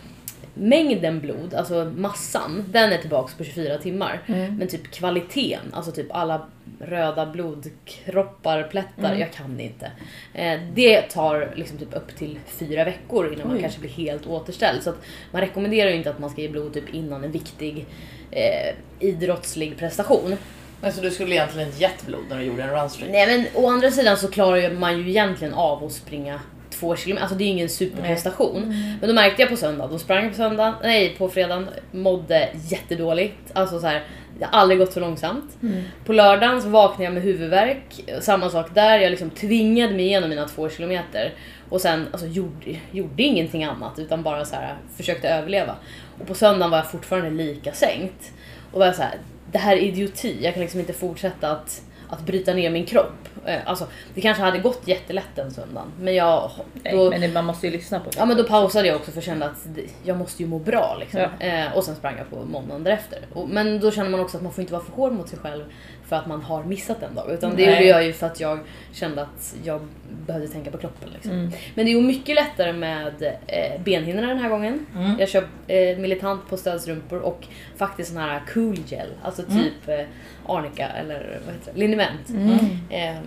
[0.55, 4.21] mängden blod, alltså massan, den är tillbaks på 24 timmar.
[4.59, 6.47] Men typ kvaliteten, alltså typ alla
[6.81, 9.91] röda blodkroppar, plättar, jag kan det inte.
[10.35, 13.63] Eh, det tar liksom typ upp till fyra veckor innan man Oj.
[13.63, 14.83] kanske blir helt återställd.
[14.83, 14.99] Så att
[15.31, 17.87] man rekommenderar ju inte att man ska ge blod typ innan en viktig
[18.31, 20.37] eh, idrottslig prestation.
[20.81, 23.11] Men så du skulle egentligen inte gett blod när du gjorde en runstreak?
[23.13, 27.23] Nej men å andra sidan så klarar man ju egentligen av att springa två kilometer,
[27.23, 28.75] alltså det är ju ingen superprestation.
[29.01, 32.49] Men då märkte jag på söndag, då sprang jag på söndag, nej på fredagen, mådde
[32.69, 33.37] jättedåligt.
[33.53, 34.05] Alltså så här,
[34.39, 35.57] det har aldrig gått så långsamt.
[36.05, 40.31] På lördagen så vaknade jag med huvudvärk, samma sak där, jag liksom tvingade mig igenom
[40.31, 41.35] mina två kilometer.
[41.69, 45.75] Och sen alltså, gjorde, gjorde ingenting annat utan bara så här, försökte överleva.
[46.21, 48.33] Och på söndagen var jag fortfarande lika sänkt.
[48.73, 49.19] Och var jag så här,
[49.53, 53.29] det här är idioti, jag kan liksom inte fortsätta att, att bryta ner min kropp.
[53.47, 55.93] Eh, Alltså, det kanske hade gått jättelätt den söndagen.
[56.01, 56.51] Men jag...
[56.83, 58.19] Nej, Då, men man måste ju lyssna på det.
[58.19, 59.67] Ja men då pausade jag också för jag kände att
[60.05, 61.21] jag måste ju må bra liksom.
[61.21, 61.47] Ja.
[61.47, 63.19] Eh, och sen sprang jag på måndagen därefter.
[63.33, 65.39] Och, men då känner man också att man får inte vara för hård mot sig
[65.39, 65.65] själv
[66.09, 67.31] för att man har missat en dag.
[67.31, 67.75] Utan det Nej.
[67.75, 68.59] gjorde jag ju för att jag
[68.93, 69.81] kände att jag
[70.27, 71.09] behövde tänka på kroppen.
[71.15, 71.33] Liksom.
[71.33, 71.51] Mm.
[71.75, 74.87] Men det är ju mycket lättare med eh, benhinnorna den här gången.
[74.97, 75.17] Mm.
[75.21, 77.47] Jag kör eh, militant på stödstrumpor och
[77.77, 79.09] faktiskt sån här cool gel.
[79.23, 80.07] Alltså typ eh,
[80.47, 81.81] arnika eller vad heter det?
[81.81, 82.29] liniment.
[82.29, 82.59] Mm.
[82.91, 83.25] Ehm,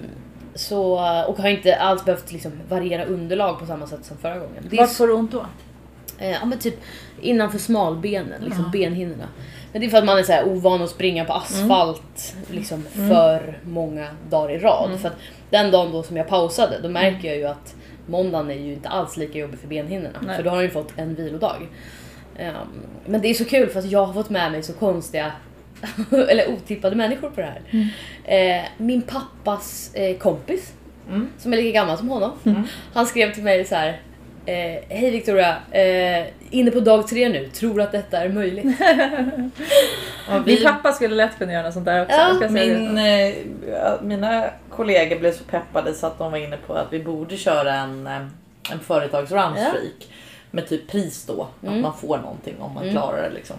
[0.56, 0.94] så,
[1.28, 4.68] och har inte alls behövt liksom variera underlag på samma sätt som förra gången.
[4.70, 5.46] Det är Vart får du ont då?
[6.18, 6.76] Eh, ja men typ
[7.22, 9.28] innanför smalbenen, liksom benhinnorna.
[9.72, 13.60] Men det är för att man är så ovan att springa på asfalt liksom för
[13.64, 15.00] många dagar i rad.
[15.00, 15.16] För att
[15.50, 18.90] den dagen då som jag pausade, då märker jag ju att måndagen är ju inte
[18.90, 20.20] alls lika jobbig för benhinnorna.
[20.22, 20.36] Nej.
[20.36, 21.68] För då har han ju fått en vilodag.
[22.38, 22.56] Ehm,
[23.06, 25.32] men det är så kul för att jag har fått med mig så konstiga
[26.30, 27.62] eller otippade människor på det här.
[28.60, 30.74] Eh, min pappas eh, kompis,
[31.10, 31.30] Mm.
[31.38, 32.32] som är lika gammal som honom,
[32.94, 34.02] han skrev till mig så här.
[34.46, 35.56] Eh, Hej Victoria,
[36.50, 38.66] inne på dag tre nu, tror att detta är möjligt.
[40.30, 42.16] Ja, Min pappa skulle lätt kunna göra något sånt där också.
[42.16, 42.98] Ja, jag ska säga min,
[43.72, 47.38] ja, mina kollegor blev så peppade så att de var inne på att vi borde
[47.38, 48.08] köra en,
[48.72, 50.08] en företagsrunstreak.
[50.52, 51.76] Med typ pris då, Mm.
[51.76, 52.96] att man får någonting om man Mm.
[52.96, 53.36] klarar det.
[53.36, 53.56] Liksom.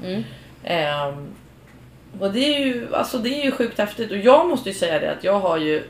[2.20, 4.10] Och det är, ju, alltså det är ju sjukt häftigt.
[4.10, 5.82] Och jag måste ju säga det att jag har ju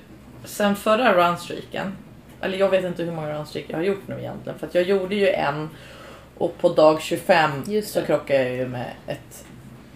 [0.45, 1.97] sen förra runstreaken,
[2.41, 4.85] eller jag vet inte hur många runstreak jag har gjort nu egentligen för att jag
[4.85, 5.69] gjorde ju en
[6.39, 9.45] och på dag 25 Just så krockade jag ju med ett,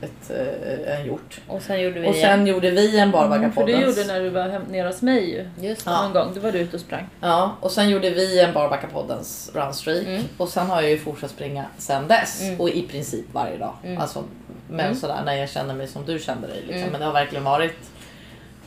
[0.01, 1.41] ett, eh, en hjort.
[1.49, 3.99] Och sen gjorde vi Och sen gjorde vi en Mm, för du Barbackapoddens.
[3.99, 5.69] gjorde när du var hem, nere hos mig ju.
[5.69, 5.91] Just det.
[5.91, 6.03] Ja.
[6.03, 7.07] Någon gång, då var du ute och sprang.
[7.21, 10.07] Ja, och sen gjorde vi en Barbackapoddens runstreak.
[10.07, 10.23] Mm.
[10.37, 12.43] Och sen har jag ju fortsatt springa sen dess.
[12.43, 12.61] Mm.
[12.61, 13.75] Och i princip varje dag.
[13.85, 13.99] Mm.
[13.99, 14.25] Alltså,
[14.69, 14.95] men Mm.
[14.97, 16.57] sådär när jag känner mig som du kände dig.
[16.61, 16.77] Liksom.
[16.79, 16.91] Mm.
[16.91, 17.77] Men det har verkligen varit.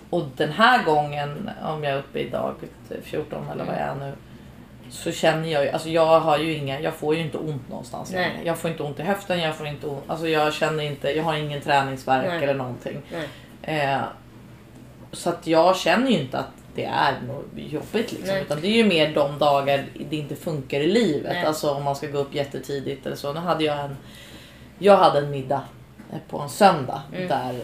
[0.09, 2.55] Och den här gången, om jag är uppe i dag
[3.03, 4.13] 14 eller vad jag är nu.
[4.89, 8.11] Så känner jag ju, alltså jag har ju inga, jag får ju inte ont någonstans.
[8.11, 8.41] Nej.
[8.45, 11.23] Jag får inte ont i höften, jag får inte ont, alltså jag känner inte, jag
[11.23, 12.43] har ingen träningsvärk Nej.
[12.43, 13.01] eller någonting.
[13.61, 13.99] Eh,
[15.11, 18.27] så att jag känner ju inte att det är något jobbigt liksom.
[18.27, 18.41] Nej.
[18.41, 21.33] Utan det är ju mer de dagar det inte funkar i livet.
[21.33, 21.45] Nej.
[21.45, 23.33] Alltså om man ska gå upp jättetidigt eller så.
[23.33, 23.97] Nu hade jag en,
[24.79, 25.61] jag hade en middag
[26.29, 27.27] på en söndag Mm.
[27.27, 27.55] där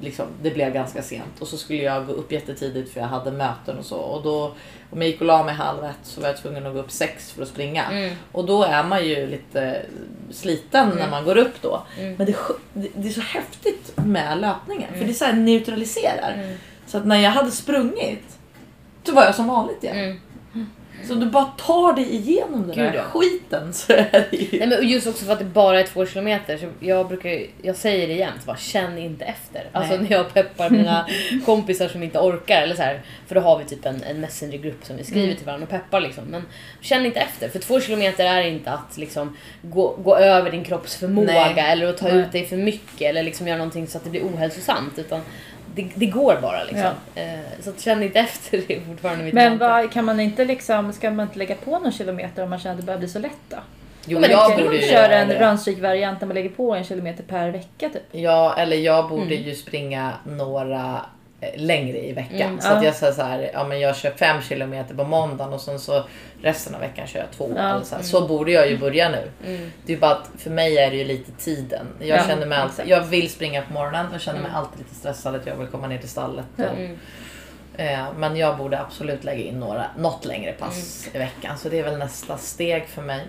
[0.00, 1.40] liksom, det blev ganska sent.
[1.40, 3.96] Och så skulle jag gå upp jättetidigt för jag hade möten och så.
[3.96, 4.44] Och då,
[4.90, 6.90] om jag gick och la mig halv ett så var jag tvungen att gå upp
[6.90, 7.84] sex för att springa.
[7.84, 8.14] Mm.
[8.32, 9.82] Och då är man ju lite
[10.30, 11.10] sliten när Mm.
[11.10, 11.82] man går upp då.
[11.98, 12.14] Mm.
[12.18, 14.94] Men det, är det, är så häftigt med löpningen.
[14.98, 16.32] För det så här neutraliserar.
[16.34, 16.56] Mm.
[16.86, 18.38] Så att när jag hade sprungit,
[19.04, 20.20] då var jag som vanligt igen.
[21.08, 23.02] Så du bara tar dig igenom den Gud, där ja.
[23.02, 24.58] skiten så är det ju...
[24.58, 26.56] Nej, men just också för att det bara är två kilometer.
[26.58, 29.68] Så jag, brukar, ju- jag säger det jämt, bara känn inte efter.
[29.72, 30.02] Alltså Nej.
[30.02, 31.06] när jag peppar mina
[31.46, 32.62] kompisar som inte orkar.
[32.62, 35.36] Eller så här, för då har vi typ en, en messengergrupp som vi skriver Mm.
[35.36, 36.00] till varandra och peppar.
[36.00, 36.24] Liksom.
[36.24, 36.42] Men
[36.80, 37.48] känn inte efter.
[37.48, 41.54] För två kilometer är inte att liksom, gå, gå över din kroppsförmåga Nej.
[41.72, 42.16] eller att ta Nej.
[42.18, 43.00] ut dig för mycket.
[43.10, 44.98] Eller liksom göra någonting så att det blir ohälsosamt.
[44.98, 45.20] Utan
[45.76, 46.90] det, det går bara liksom.
[47.14, 47.24] Eh,
[47.60, 51.10] så känn inte efter, det är fortfarande mitt Men vad, kan man inte liksom, ska
[51.10, 53.32] man inte lägga på någon kilometer om man känner att det börjar bli så lätt
[53.48, 53.56] då?
[54.08, 55.38] Jo, men jag borde ju köra en det.
[55.38, 58.02] runstreak-variant där man lägger på en kilometer per vecka typ.
[58.12, 59.42] Ja, eller jag borde Mm.
[59.48, 61.00] ju springa några
[61.56, 62.40] längre i veckan.
[62.40, 62.84] Mm, så att ja.
[62.84, 66.04] jag säger så här, ja men jag kör fem kilometer på måndagen och sen så
[66.42, 67.52] resten av veckan kör jag två.
[67.56, 68.02] Ja, eller så, här.
[68.02, 69.30] så borde jag ju börja nu.
[69.46, 69.72] Mm.
[69.86, 71.86] Det är bara att för mig är det ju lite tiden.
[71.98, 74.60] Jag Ja, känner mig alltid, jag vill springa på morgonen och känner mig Mm.
[74.60, 76.44] alltid lite stressad att jag vill komma ner till stallet.
[76.56, 76.64] Ja.
[76.64, 76.98] Mm.
[77.76, 81.16] Eh, men jag borde absolut lägga in några, något längre pass Mm.
[81.16, 81.58] i veckan.
[81.58, 83.20] Så det är väl nästa steg för mig.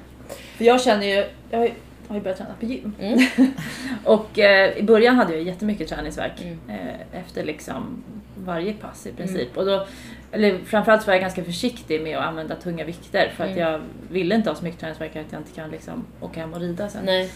[0.58, 1.72] För jag känner ju, jag har ju,
[2.08, 2.96] har ju börjat träna på gym.
[3.00, 3.20] Mm.
[4.04, 6.60] och eh, i början hade jag jättemycket träningsvärk Mm.
[6.70, 8.04] eh, efter liksom
[8.38, 9.58] varje pass i princip.
[9.58, 9.88] Och då,
[10.32, 13.62] eller framförallt så var jag ganska försiktig med att använda tunga vikter för att Mm.
[13.64, 16.60] jag ville inte ha så mycket träningsvärk att jag inte kan liksom åka hem och
[16.60, 17.06] rida sen.
[17.06, 17.32] Nej.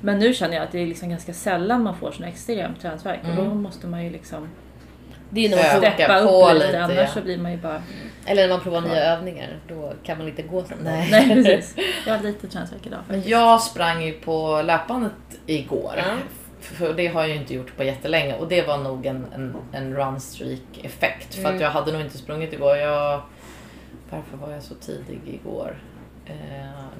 [0.00, 3.20] Men nu känner jag att det är liksom ganska sällan man får sån extrem träningsvärk
[3.30, 3.62] och då Mm.
[3.62, 4.48] måste man ju liksom
[5.30, 7.06] Det är provar, steppa på upp lite, lite, annars ja.
[7.06, 7.82] så blir man ju bara...
[8.26, 9.58] eller när man provar nya övningar.
[9.68, 10.78] Då kan man inte gå sen.
[10.82, 11.08] Nej.
[11.10, 11.76] Nej precis.
[12.06, 13.00] Jag har lite träningsvärk idag.
[13.08, 15.12] Men jag sprang ju på löpbandet
[15.46, 15.94] igår.
[15.96, 16.04] Ja.
[16.60, 19.56] För det har jag ju inte gjort på jättelänge och det var nog en, en,
[19.72, 21.34] en runstreak effekt.
[21.34, 21.54] För Mm.
[21.54, 22.76] att jag hade nog inte sprungit igår.
[22.76, 23.22] Jag,
[24.10, 25.76] varför var jag så tidig igår?
[26.26, 26.34] Eh,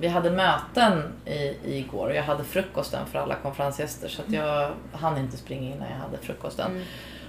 [0.01, 4.71] vi hade möten i, igår och jag hade frukosten för alla konferensgäster så att jag
[4.93, 6.71] hann inte springa innan jag hade frukosten.
[6.71, 6.83] Mm.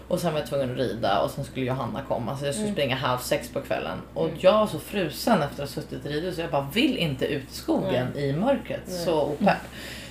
[0.07, 2.67] Och sen var jag tvungen att rida och sen skulle Johanna komma så jag skulle
[2.67, 2.75] Mm.
[2.75, 3.97] springa halv sex på kvällen.
[4.13, 4.37] Och Mm.
[4.41, 7.25] jag var så frusen efter att ha suttit i ridhus så jag bara vill inte
[7.25, 8.81] ut i skogen i mörkret.
[8.87, 8.97] Nej.
[9.05, 9.57] Så opepp.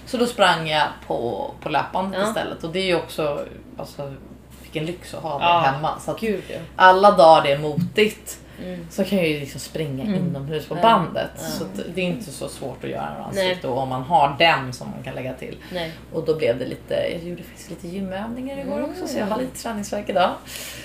[0.06, 2.28] Så då sprang jag på, på löpbandet Ja.
[2.28, 3.44] istället och det är ju också,
[3.78, 4.14] alltså
[4.62, 5.98] vilken lyx att ha det Ja, hemma.
[6.00, 6.58] Så att Gud ja.
[6.76, 8.86] alla dagar det är motigt Mm.
[8.90, 10.14] så kan jag ju liksom springa Mm.
[10.14, 11.30] inomhus på bandet.
[11.36, 11.42] Ja.
[11.42, 11.64] Så
[11.94, 13.44] det är inte så svårt att göra Nej.
[13.50, 15.56] ansikte om man har den som man kan lägga till.
[15.72, 15.92] Nej.
[16.12, 18.90] Och då blev det lite, jag gjorde faktiskt lite gymövningar igår Mm.
[18.90, 20.30] också så jag har lite träningsvärk idag.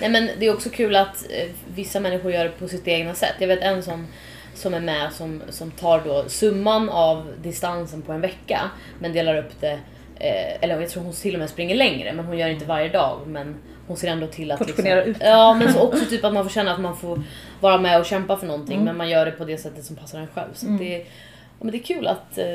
[0.00, 3.14] Nej men det är också kul att eh, vissa människor gör det på sitt egna
[3.14, 3.34] sätt.
[3.38, 4.06] Jag vet en som,
[4.54, 8.60] som är med som, som tar då summan av distansen på en vecka
[8.98, 9.78] men delar upp det
[10.22, 12.88] Eh, eller jag tror hon till och med springer längre men hon gör inte varje
[12.88, 13.18] dag.
[13.26, 13.56] Men
[13.90, 14.58] hon ser ändå till att...
[14.58, 15.16] Portionera ut.
[15.20, 17.22] Ja men så också typ att man får känna att man får
[17.60, 18.84] vara med och kämpa för någonting Mm.
[18.84, 20.48] men man gör det på det sättet som passar en själv.
[20.54, 20.78] Så Mm.
[20.78, 21.04] det, ja,
[21.64, 22.46] men det är kul att, eh,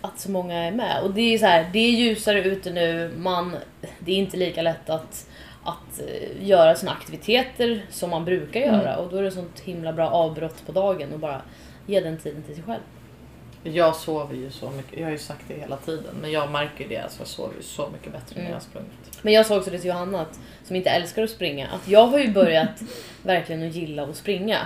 [0.00, 1.02] att så många är med.
[1.02, 3.10] Och det är så här, det är ljusare ute nu.
[3.16, 3.56] Man,
[3.98, 5.26] det är inte lika lätt att,
[5.64, 8.74] att eh, göra såna aktiviteter som man brukar Mm.
[8.80, 8.96] göra.
[8.96, 11.40] Och då är det sånt himla bra avbrott på dagen och bara
[11.86, 12.80] ge den tiden till sig själv.
[13.64, 16.88] Jag sover ju så mycket, jag har ju sagt det hela tiden, men jag märker
[16.88, 16.98] det.
[16.98, 19.18] Alltså jag sover ju så mycket bättre när jag har sprungit.
[19.22, 22.06] Men jag sa också det till Johanna, att, som inte älskar att springa, att jag
[22.06, 22.82] har ju börjat
[23.22, 24.58] verkligen att gilla att springa.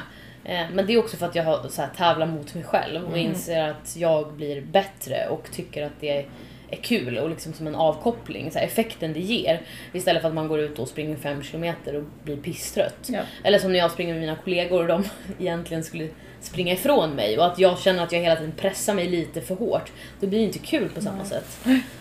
[0.44, 3.04] Eh, Men det är också för att jag har så här, tävlar mot mig själv
[3.04, 6.26] och inser att jag blir bättre och tycker att det
[6.70, 9.60] är kul och liksom som en avkoppling, så här, effekten det ger.
[9.92, 12.98] Istället för att man går ut och springer 5 km och blir pisstrött.
[13.06, 13.20] Ja.
[13.44, 15.04] Eller som när jag springer med mina kollegor och de
[15.38, 16.08] egentligen skulle
[16.40, 19.54] springa ifrån mig och att jag känner att jag hela tiden pressar mig lite för
[19.54, 19.92] hårt.
[20.20, 21.58] Det blir ju inte kul på samma sätt.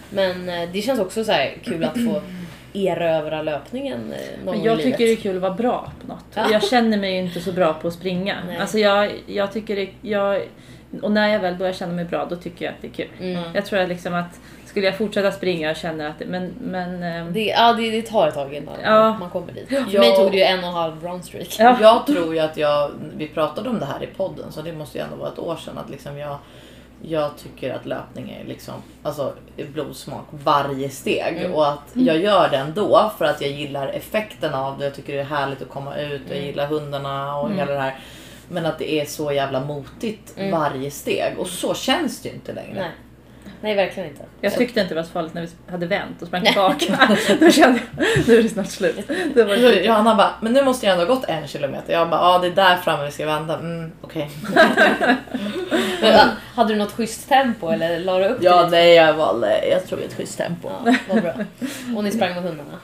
[0.10, 2.22] Men eh, det känns också så här kul att få
[2.74, 6.26] erövra löpningen eh, någon Men jag tycker det är kul att vara bra på något.
[6.34, 6.52] Ja.
[6.52, 8.38] Jag känner mig inte så bra på att springa.
[8.48, 8.58] Nej.
[8.58, 10.42] Alltså jag, jag tycker det, jag,
[11.02, 13.08] och när jag väl börjar känna mig bra då tycker jag att det är kul.
[13.20, 13.44] Mm.
[13.54, 14.40] Jag tror liksom att
[14.78, 18.02] skulle jag fortsätta springa och känner att det, men, men ehm, Det, ja, det, det
[18.02, 19.18] tar ett tag innan Ja.
[19.20, 19.68] man kommer dit.
[19.70, 21.56] För mig tog det ju en och en halv brown streak.
[21.60, 21.78] Ja.
[21.82, 24.98] Jag tror ju att jag, vi pratade om det här i podden så det måste
[24.98, 26.38] ju ändå vara ett år sedan att liksom jag
[27.02, 29.34] jag tycker att löpning är liksom, alltså
[29.74, 31.54] blodsmak varje steg Mm.
[31.54, 34.84] och att jag gör det ändå för att jag gillar effekten av det.
[34.86, 36.46] Jag tycker det är härligt att komma ut och jag Mm.
[36.48, 37.96] gillar hundarna och hela det här.
[38.50, 40.52] Men att det är så jävla motigt Mm.
[40.60, 42.80] varje steg och så känns det ju inte längre.
[42.80, 42.92] Nej.
[43.62, 44.22] Nej, verkligen inte.
[44.42, 47.00] jag tyckte inte det var så farligt när vi hade vänt och sprang tillbaka.
[47.40, 49.08] då kände jag, nu är det snart slut.
[49.34, 51.94] Det var Så Johanna bara, men nu måste jag ändå ha gått en kilometer.
[51.94, 53.54] Jag bara, ja det är där framme vi ska vända.
[53.60, 54.30] Mm, okej.
[56.02, 58.70] Ja, hade du något schysst tempo eller la du upp Ja, det lite?
[58.72, 60.70] nej jag valde, jag tror ett schysst tempo.
[60.86, 61.34] Ja, vad bra.
[61.96, 62.80] Och ni sprang med hundarna?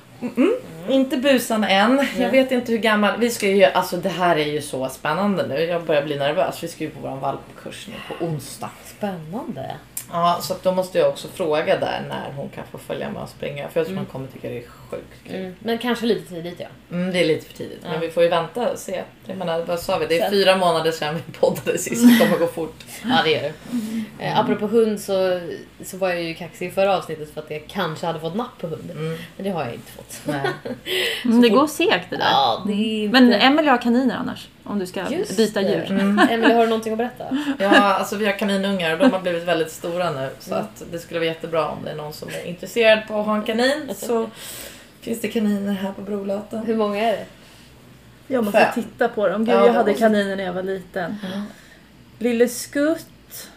[0.90, 1.96] Inte busan än.
[1.96, 2.10] Nej.
[2.20, 3.12] Jag vet inte hur gammal.
[3.20, 5.60] Vi ska ju, alltså det här är ju så spännande nu.
[5.60, 6.64] Jag börjar bli nervös.
[6.64, 8.70] Vi ska ju på vår valpkurs nu på onsdag.
[8.86, 9.76] Spännande.
[10.12, 13.24] Ja, så att då måste jag också fråga där när hon kan få följa med
[13.24, 13.70] och springa.
[13.70, 15.30] För jag tror man kommer tycka det är sjukt.
[15.36, 15.56] Mm.
[15.60, 16.68] Men kanske lite tidigt ja.
[16.92, 17.80] Mm, det är lite för tidigt.
[17.84, 17.90] Ja.
[17.92, 19.04] Men vi får ju vänta och se.
[19.26, 20.06] Jag menar, vad sa vi?
[20.06, 20.32] Det är Sen.
[20.32, 22.20] fyra månader sedan vi poddade sist.
[22.20, 22.76] Det kommer gå fort.
[23.06, 23.54] Ja det gör det.
[24.26, 25.40] Eh, apropå hund så,
[25.84, 28.58] så var jag ju kaxig i förra avsnittet för att jag kanske hade fått napp
[28.62, 28.98] på hunden.
[28.98, 30.22] Mm, Men det har jag inte fått.
[30.24, 30.42] nej.
[31.26, 32.26] Mm, det går segt det där.
[32.32, 33.22] Ja, det är inte...
[33.22, 34.48] Men Emelie har kaniner annars.
[34.64, 35.70] Om du ska Just byta det.
[35.70, 35.92] djur.
[35.92, 36.20] Mm.
[36.32, 37.38] Emelie, har du någonting att berätta?
[37.60, 40.30] Ja, alltså vi har kaninungar och de har blivit väldigt stora nu.
[40.40, 43.26] Så att det skulle vara jättebra om det är någon som är intresserad på att
[43.26, 43.90] ha en kanin.
[43.98, 44.30] Så
[45.04, 46.66] finns det kaniner här på Brolöten.
[46.66, 47.26] Hur många är det?
[48.28, 48.74] Jag måste Fem.
[48.84, 49.46] titta på dem.
[49.46, 51.16] Gud, Ja, jag de hade måste- kaniner när jag var liten.
[52.20, 53.50] Lille Skutt,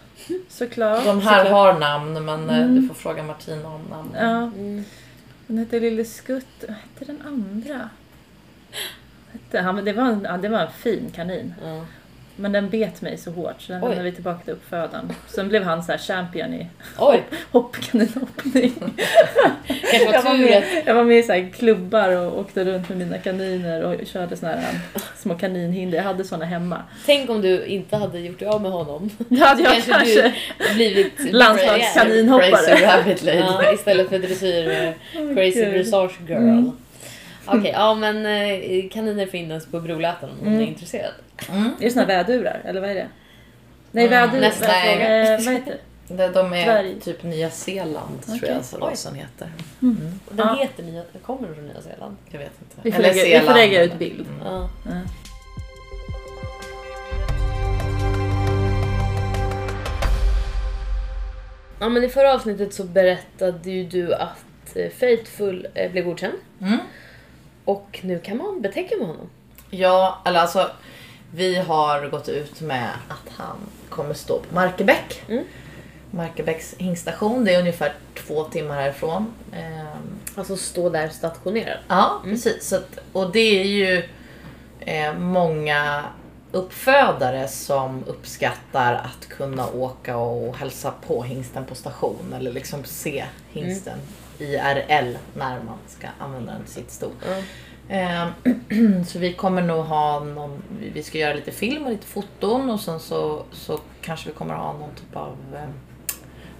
[0.48, 1.04] såklart.
[1.04, 2.74] De här har namn men eh, Mm.
[2.82, 4.10] du får fråga Martina om namn.
[4.14, 4.84] Ja, Mm.
[5.46, 6.46] den hette Lille Skutt.
[6.68, 7.88] Vad hette den andra?
[9.32, 11.54] Hette han, det, var en, det var en fin kanin.
[11.64, 11.84] Ja.
[12.36, 13.88] Men den bet mig så hårt så den Oj.
[13.88, 15.12] lämnade vi tillbaka till uppfödaren.
[15.26, 16.66] Sen blev han så här champion i
[16.98, 17.22] Oj,
[17.52, 18.72] hoppkaninhoppning.
[20.12, 23.18] Jag var med, jag var med i så här klubbar och åkte runt med mina
[23.18, 25.96] kaniner och körde såna här um, små kaninhinder.
[25.98, 26.82] Jag hade såna hemma.
[27.06, 29.10] Tänk om du inte hade gjort dig av med honom.
[29.28, 30.34] Det hade jag Kanske kanske.
[30.74, 32.12] blivit Landslagskanin.
[32.12, 32.50] Kaninhoppare.
[32.50, 33.38] Crazy Rabbit Lady.
[33.38, 34.94] Ja, istället för dressyr
[35.34, 36.36] crazy dressage girl.
[36.38, 36.72] Mm.
[37.46, 40.58] Okej, ja men eh, kaniner finns på Brolöten om Mm.
[40.58, 41.12] du är intresserad.
[41.50, 41.62] Mm.
[41.64, 43.08] Är det såna här vädurar eller vad är det?
[43.92, 44.40] Nej, Mm, vädur.
[44.40, 45.78] nästa eh, vad heter det?
[46.34, 47.00] De är Dvärg.
[47.00, 48.48] typ Nya Zeeland tror Okej.
[48.54, 48.90] jag så Oj.
[48.92, 49.48] rasen heter.
[49.80, 50.56] Den Ja.
[50.60, 52.16] heter Nya, kommer från Nya Zeeland.
[52.30, 52.76] Jag vet inte.
[52.82, 54.26] Vi får Eller lägga- vi får lägga ut bild.
[54.40, 54.52] Mm.
[54.52, 54.70] Ja.
[54.86, 54.90] Ja.
[61.80, 66.34] ja men i förra avsnittet så berättade ju du att eh, Faithful eh, blev godkänd.
[66.60, 66.78] Mm.
[67.66, 69.30] Och nu kan man betäcka med honom.
[69.70, 70.70] Ja, eller alltså
[71.34, 73.56] vi har gått ut med att han
[73.88, 75.22] kommer stå på Markebäck.
[75.28, 75.44] Mm.
[76.10, 79.34] Markebäcks hingstation, det är ungefär två timmar härifrån.
[79.52, 81.78] Ehm, Alltså stå där stationerad.
[81.88, 82.68] Ja, precis.
[82.68, 84.08] Så att, och det är ju
[84.80, 86.04] eh, många
[86.52, 93.24] uppfödare som uppskattar att kunna åka och hälsa på hingsten på station eller liksom se
[93.52, 93.98] hingsten
[94.40, 97.10] IRL när man ska använda den till sitt sto.
[97.26, 97.42] Ja.
[97.88, 98.26] Eh,
[99.06, 100.62] så vi kommer nog ha någon,
[100.94, 104.54] vi- ska göra lite film och lite foton och sen så, så kanske vi kommer
[104.54, 105.68] ha någon typ av eh,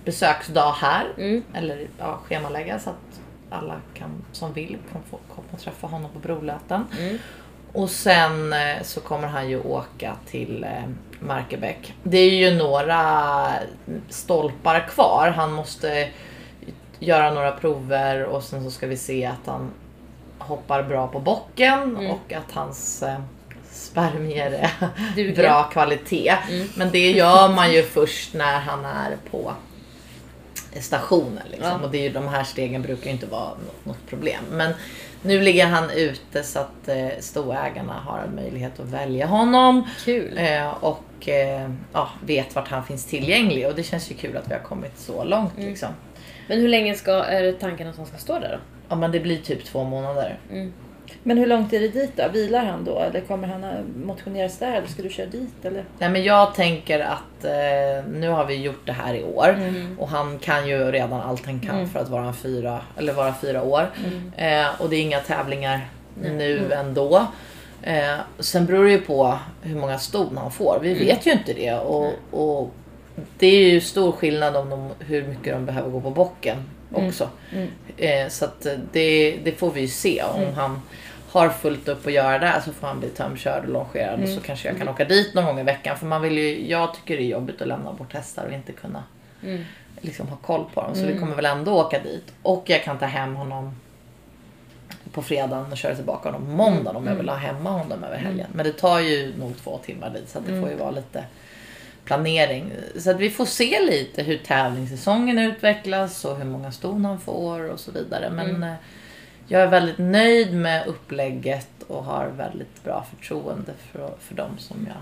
[0.04, 1.06] besöksdag här.
[1.18, 1.42] Mm.
[1.54, 6.10] Eller ja, schemalägga så att alla kan, som vill kan få komma och träffa honom
[6.12, 6.84] på Brolöten.
[6.98, 7.18] Mm.
[7.72, 10.66] Och sen eh, så kommer han ju åka till
[11.20, 11.94] Markebäck.
[12.02, 13.46] Det är ju några
[14.08, 15.32] stolpar kvar.
[15.36, 16.08] Han måste
[16.98, 19.70] göra några prover och sen så ska vi se att han
[20.38, 22.10] hoppar bra på bocken Mm.
[22.10, 23.18] och att hans eh,
[23.70, 25.42] spermier är Duger.
[25.42, 26.34] bra kvalitet.
[26.50, 26.68] Mm.
[26.76, 29.52] Men det gör man ju först när han är på
[30.80, 31.42] stationen.
[31.50, 31.68] Liksom.
[31.80, 31.84] Ja.
[31.86, 34.44] Och det är ju, de här stegen brukar ju inte vara något, något problem.
[34.50, 34.72] Men
[35.22, 39.88] nu ligger han ute så att eh, stoägarna har en möjlighet att välja honom.
[40.04, 40.38] Kul.
[40.38, 43.66] Eh, och eh, ja, vet vart han finns tillgänglig.
[43.66, 45.88] Och det känns ju kul att vi har kommit så långt liksom.
[46.46, 48.58] Men hur länge ska, är det tanken att han ska stå där då?
[48.88, 50.38] Ja men det blir typ två månader.
[51.22, 52.24] Men hur långt är det dit då?
[52.32, 52.98] Vilar han då?
[52.98, 53.64] Eller kommer han
[54.04, 54.72] motioneras där?
[54.72, 55.64] Eller ska du köra dit?
[55.64, 55.84] Eller?
[55.98, 59.58] Nej men jag tänker att eh, nu har vi gjort det här i år
[59.98, 63.62] och han kan ju redan allt han kan för att vara fyra, eller vara fyra
[63.62, 63.90] år.
[64.36, 65.80] Eh, och det är inga tävlingar
[66.14, 67.26] nu ändå.
[67.82, 70.78] Eh, sen beror det ju på hur många ston han får.
[70.82, 71.74] Vi vet ju inte det.
[71.74, 72.70] Och, och
[73.38, 76.56] det är ju stor skillnad om de, hur mycket de behöver gå på bocken
[76.92, 77.28] också.
[77.96, 80.22] Eh, så att det, det får vi ju se.
[80.22, 80.80] Om han
[81.28, 84.40] har fullt upp att göra där så får han bli tömkörd och longerad och så
[84.40, 85.96] kanske jag kan åka dit någon gång i veckan.
[85.98, 88.72] För man vill ju, jag tycker det är jobbigt att lämna bort hästar och inte
[88.72, 89.04] kunna
[90.00, 90.94] liksom ha koll på dem.
[90.94, 92.32] Så vi kommer väl ändå åka dit.
[92.42, 93.74] Och jag kan ta hem honom
[95.12, 98.16] på fredagen och köra tillbaka honom på måndagen om jag vill ha hemma honom över
[98.16, 98.46] helgen.
[98.52, 101.24] Men det tar ju nog två timmar dit så det får ju vara lite
[102.06, 102.72] planering.
[102.98, 107.70] Så att vi får se lite hur tävlingssäsongen utvecklas och hur många ston han får
[107.70, 108.30] och så vidare.
[108.30, 108.72] Men eh,
[109.48, 114.88] jag är väldigt nöjd med upplägget och har väldigt bra förtroende för, för dem som
[114.88, 114.96] jag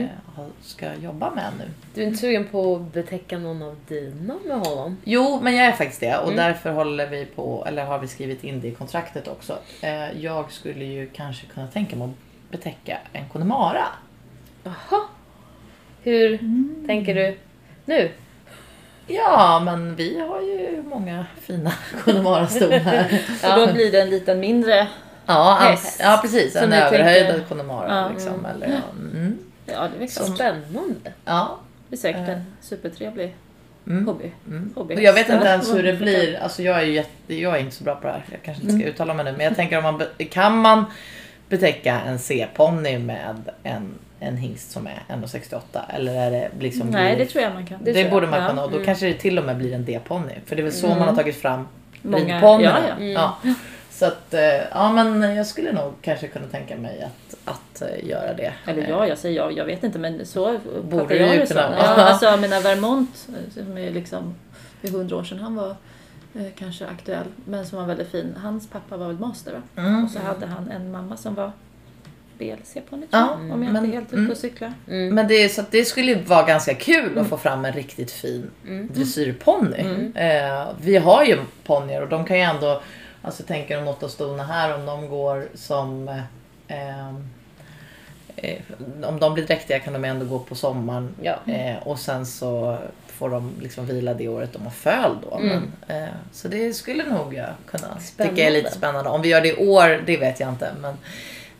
[0.00, 1.64] eh, har- ska jobba med nu.
[1.94, 4.96] Du är inte sugen på att betäcka någon av dina med honom?
[5.04, 8.44] Jo, men jag är faktiskt det och därför håller vi på, eller har vi skrivit
[8.44, 9.58] in det i kontraktet också.
[9.80, 13.84] Eh, jag skulle ju kanske kunna tänka mig att betäcka en Connemara.
[14.64, 15.00] Jaha.
[16.02, 16.38] Hur
[16.86, 17.36] tänker du
[17.84, 18.10] nu?
[19.06, 21.72] Ja, men vi har ju många fina
[22.04, 23.22] Connemara-ston här.
[23.52, 24.88] Och då blir det en liten mindre...
[25.26, 26.00] Ja, Häst.
[26.02, 26.52] ja precis.
[26.52, 28.08] Som En överhöjd tänker- Connemara Ja.
[28.08, 28.46] liksom.
[28.46, 28.80] Eller, ja.
[29.14, 29.38] Mm.
[29.66, 31.12] Ja, det är Som- Spännande.
[31.24, 31.58] ja.
[31.82, 33.36] Det blir säkert en supertrevlig
[33.86, 34.06] Mm.
[34.06, 34.32] hobby.
[34.46, 34.72] Mm.
[34.74, 34.96] hobby.
[34.96, 36.02] Och jag vet inte ens hur det Mm.
[36.02, 36.38] blir.
[36.42, 38.24] Alltså jag är jätte, jag är inte så bra på det här.
[38.30, 39.32] Jag kanske inte ska uttala mig nu.
[39.32, 40.84] Men jag tänker om man be- kan man
[41.48, 47.16] betäcka en C-ponny med en, en hingst som är 1,68 eller är det liksom Nej,
[47.16, 47.84] det tror jag man kan.
[47.84, 48.10] det, jag.
[48.10, 48.48] borde man Ja.
[48.48, 50.34] kunna och då kanske det till och med blir en D-ponny.
[50.46, 51.68] För det är väl så man har tagit fram
[52.02, 52.80] ridponnyerna.
[52.98, 53.52] ja, Ja.
[53.90, 54.40] Så att, eh,
[54.72, 58.52] ja men jag skulle nog kanske kunna tänka mig att, att eh, göra det.
[58.66, 61.74] Eller ja, jag säger ja, jag vet inte men så Borde jag ju det kunna
[61.78, 64.34] Ja, alltså jag menar Vermont, eh, som är liksom
[64.80, 65.76] för hundra år sedan han var
[66.58, 68.34] kanske aktuell, men som var väldigt fin.
[68.42, 69.82] Hans pappa var väl master va?
[69.82, 70.04] Mm.
[70.04, 71.52] Och så hade han en mamma som var
[72.38, 74.30] BLC-ponny tror Ja, jag, om jag men- inte är helt ute mm.
[74.30, 74.72] och cyklar.
[74.86, 78.50] Men det, så det skulle ju vara ganska kul att få fram en riktigt fin
[78.90, 80.10] dressyrponny.
[80.14, 82.82] Eh, vi har ju ponnyer och de kan ju ändå,
[83.22, 86.08] alltså tänker de åtta stona här om de går som
[86.68, 87.08] eh,
[88.36, 88.56] eh,
[89.04, 91.36] om de blir dräktiga kan de ändå gå på sommaren Ja.
[91.52, 95.38] eh, och sen så får de liksom vila det året de har föl då.
[95.38, 99.10] Men, eh, så det skulle nog jag kunna tycka är lite spännande.
[99.10, 100.70] Om vi gör det i år, det vet jag inte.
[100.80, 100.94] Men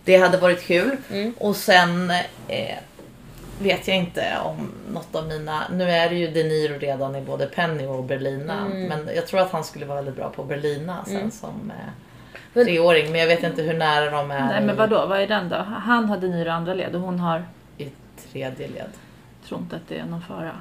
[0.09, 0.97] det hade varit kul.
[1.39, 2.11] Och sen
[2.49, 2.77] eh,
[3.59, 5.63] vet jag inte om något av mina...
[5.73, 8.69] Nu är det ju De Niro redan i både Penny och Berlina.
[8.89, 11.73] Men jag tror att han skulle vara väldigt bra på Berlina sen som
[12.55, 13.13] eh, treåring.
[13.13, 15.49] Men jag vet inte hur nära de är Nej men i, vadå, vad är den
[15.49, 15.57] då?
[15.57, 17.45] Han hade Niro andra led och hon har
[17.79, 17.89] i
[18.33, 18.91] tredje led.
[19.47, 20.53] tror inte att det är någon fara.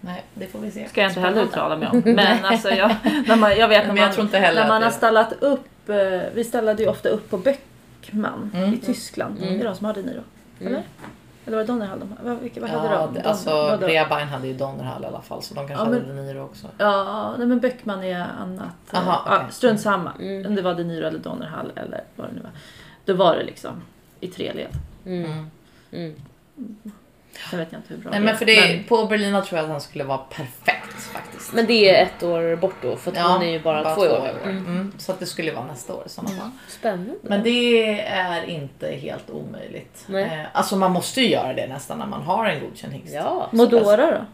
[0.00, 0.88] Nej, det får vi se.
[0.88, 2.02] ska jag inte heller uttala mig om.
[2.04, 5.88] Men alltså jag, när man, jag vet när jag man, när man har stallat upp,
[5.88, 5.96] eh,
[6.34, 7.38] vi stallade ju ofta upp på
[8.06, 8.74] Böckman Mm.
[8.74, 9.36] i Tyskland.
[9.40, 10.20] Det är de som hade Niro.
[10.60, 10.82] Eller?
[11.46, 13.14] Eller var det Donnerhall de Vad, vilka, vad hade Ja, de?
[13.14, 13.86] det, De- alltså vadå?
[13.86, 16.42] Rehabein hade ju Donnerhall i alla fall så de kanske Ja, men- hade De Niro
[16.44, 16.66] också.
[16.78, 18.68] Ja, nej men Böckman är annat.
[18.94, 20.12] Aha, ja, strunt samma.
[20.46, 22.50] Om det var De Niro eller Donnerhall eller vad det nu var.
[23.04, 23.82] Då var det liksom
[24.20, 24.68] i tre led.
[25.06, 25.50] Mm.
[25.92, 26.14] Mm.
[27.50, 28.38] Sen vet jag inte hur bra Nej det men är.
[28.38, 31.52] för det, på Berlina tror jag att han skulle vara perfekt faktiskt.
[31.52, 34.30] Men det är ett år bort då för att hon är ju bara, två år.
[34.44, 34.92] Mm.
[34.98, 36.50] Så att det skulle vara nästa år i sådana fall.
[36.68, 37.12] Spännande.
[37.22, 40.04] Men det är inte helt omöjligt.
[40.06, 40.24] Nej.
[40.24, 43.14] Eh, alltså man måste ju göra det nästan när man har en godkänd hingst.
[43.14, 43.48] Ja.
[43.52, 44.24] Modora då?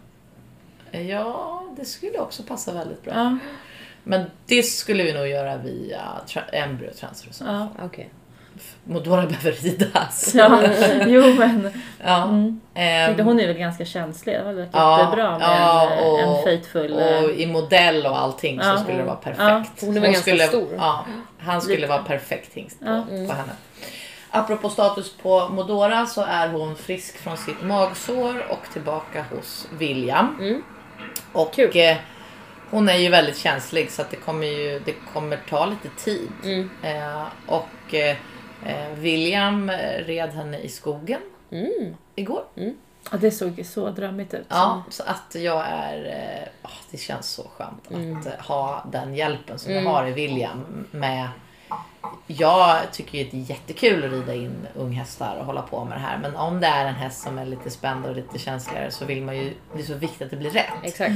[0.98, 3.12] Eh, Ja, det skulle också passa väldigt bra.
[3.14, 3.38] Ja.
[4.04, 7.32] Men det skulle vi nog göra via tra- embryotransfer.
[7.32, 7.44] så.
[7.44, 7.68] ja.
[7.82, 8.10] Okej.
[8.84, 10.34] Modora behöver ridas.
[10.34, 10.60] ja.
[11.06, 11.70] Jo men.
[12.04, 12.24] Ja.
[12.24, 12.60] Mm.
[12.74, 14.34] Ehm, Tänkte, hon är väl ganska känslig.
[14.34, 16.92] Det var väl Ja, jättebra med ja, en, och- en faithful.
[17.00, 18.78] eh, Och i modell och allting så Ja.
[18.78, 19.38] skulle det vara perfekt.
[19.80, 20.68] Ja, hon är väl ganska skulle, stor.
[20.76, 21.04] Ja,
[21.38, 21.88] han skulle Lite.
[21.88, 23.02] vara perfekt hingst på, Ja.
[23.08, 23.52] på henne.
[24.30, 30.36] Apropå status på Modora så är hon frisk från sitt magsår och tillbaka hos William.
[30.40, 30.62] Mm.
[31.32, 31.70] Och Kul.
[31.74, 31.96] eh,
[32.70, 36.28] hon är ju väldigt känslig så att det kommer ju det kommer ta lite tid.
[36.44, 36.70] Mm.
[36.82, 38.16] Eh, och eh, eh,
[38.94, 41.96] William eh, red henne i skogen Mm.
[42.14, 42.42] igår.
[43.10, 44.46] Ja, det såg så drömmigt ut.
[44.48, 46.04] Ja, så att jag är...
[46.06, 48.16] eh, ah, det känns så skönt Mm.
[48.18, 51.28] att eh, ha den hjälpen som jag har i William med
[52.26, 56.00] jag tycker ju det är jättekul att rida in unghästar och hålla på med det
[56.02, 56.18] här.
[56.18, 59.22] Men om det är en häst som är lite spänd och lite känsligare så vill
[59.22, 60.72] man ju, det är så viktigt att det blir rätt.
[60.82, 61.12] Exakt.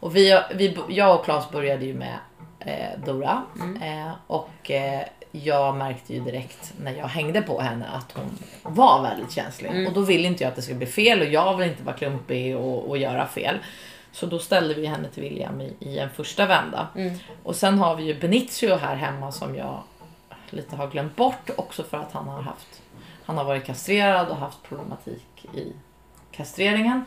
[0.00, 2.16] Och vi, vi, jag och Claes började ju med
[2.60, 3.42] eh, Dora.
[3.82, 5.02] Eh, och eh,
[5.44, 9.86] jag märkte ju direkt när jag hängde på henne att hon var väldigt känslig.
[9.88, 11.96] Och då ville inte jag att det skulle bli fel och jag vill inte vara
[11.96, 13.58] klumpig och, och göra fel.
[14.12, 16.88] Så då ställde vi henne till William i, i en första vända.
[17.42, 19.82] Och sen har vi ju Benicio här hemma som jag
[20.50, 22.82] lite har glömt bort också för att han har haft
[23.24, 25.72] han har varit kastrerad och haft problematik i
[26.32, 27.04] kastreringen.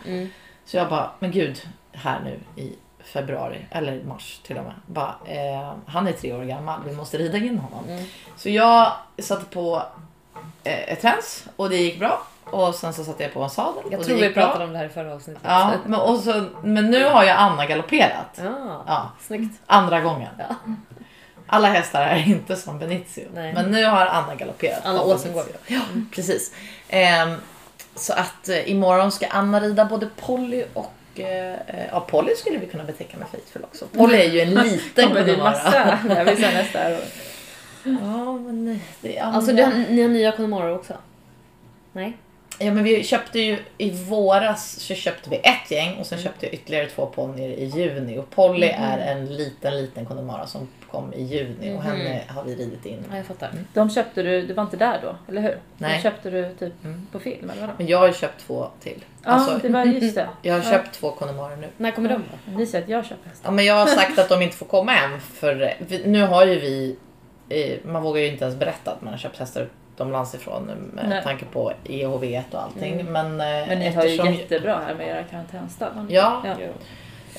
[0.66, 2.74] Så jag bara, men gud, här nu i
[3.04, 4.74] februari, eller mars till och med.
[4.86, 8.06] Bara, eh, han är tre år gammal, vi måste rida in honom.
[8.38, 9.84] Så jag satte på
[10.64, 12.22] eh, ett träns och det gick bra.
[12.46, 14.44] Och sen så satte jag på en sadel Jag tror vi gick bra.
[14.46, 15.44] pratade om det här i förra avsnittet.
[15.46, 18.40] Ja, men, och så, men nu har jag Anna galopperat.
[18.44, 19.62] Ja, Ja, snyggt.
[19.66, 20.30] andra gången.
[20.40, 20.56] Ja.
[21.48, 23.28] Alla hästar är inte som Benicio.
[23.34, 23.54] Nej.
[23.54, 24.86] Men nu har Anna galopperat.
[24.86, 25.46] Anna på Åsengård.
[25.68, 25.80] Ja,
[26.16, 26.54] precis.
[26.90, 27.36] Ehm,
[27.96, 32.58] så att eh, imorgon ska Anna rida både Polly och eh, eh, Ja, Polly skulle
[32.58, 33.86] vi kunna beteckna med Faithful också.
[33.88, 36.00] Polly är ju en liten Men det är massa.
[36.06, 36.92] Nästa.
[37.84, 40.94] Ja, men det är Alltså du, har- ni har nya Connemara också?
[41.94, 42.18] Nej?
[42.60, 46.46] Ja men vi köpte ju i våras så köpte vi ett gäng och sen köpte
[46.46, 48.18] jag ytterligare två ponnyer i juni.
[48.18, 52.56] Och Polly är en liten liten Connemara som kom i juni och henne har vi
[52.56, 53.04] ridit in.
[53.12, 53.50] Ja, jag fattar.
[53.74, 55.58] De köpte du, du var inte där då, eller hur?
[55.78, 55.96] Nej.
[55.98, 56.74] De köpte du typ
[57.12, 57.74] på film eller vadå?
[57.78, 59.06] Men jag har köpt två till.
[59.24, 60.28] Ja, Alltså, det var just det.
[60.42, 60.70] jag har Ja.
[60.72, 61.68] köpt två Connemara nu.
[61.78, 62.58] När kommer de då?
[62.58, 63.50] Ni säger att jag köper hästar.
[63.50, 66.46] Ja men jag har sagt att de inte får komma än för vi- nu har
[66.46, 66.96] ju vi
[67.50, 71.10] eh, man vågar ju inte ens berätta att man har köpt hästar utomlands ifrån med
[71.10, 71.24] Nej.
[71.24, 73.06] tanke på EHV och allting.
[73.06, 73.38] Men, eh,
[73.68, 75.92] Men ni har ju jättebra här med era karantänsstall.
[76.10, 76.56] Ja, Ja.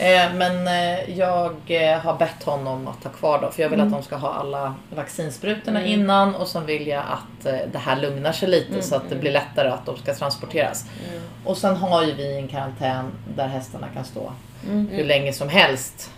[0.01, 3.81] Eh, men eh, jag eh, har bett honom att ha kvar dem för jag vill
[3.81, 8.33] att de ska ha alla vaccinsprutorna innan och sen vill jag att det här lugnar
[8.33, 10.85] sig lite så att det blir lättare att de ska transporteras.
[11.45, 14.33] Och sen har ju vi en karantän där hästarna kan stå
[14.91, 16.11] hur länge som helst.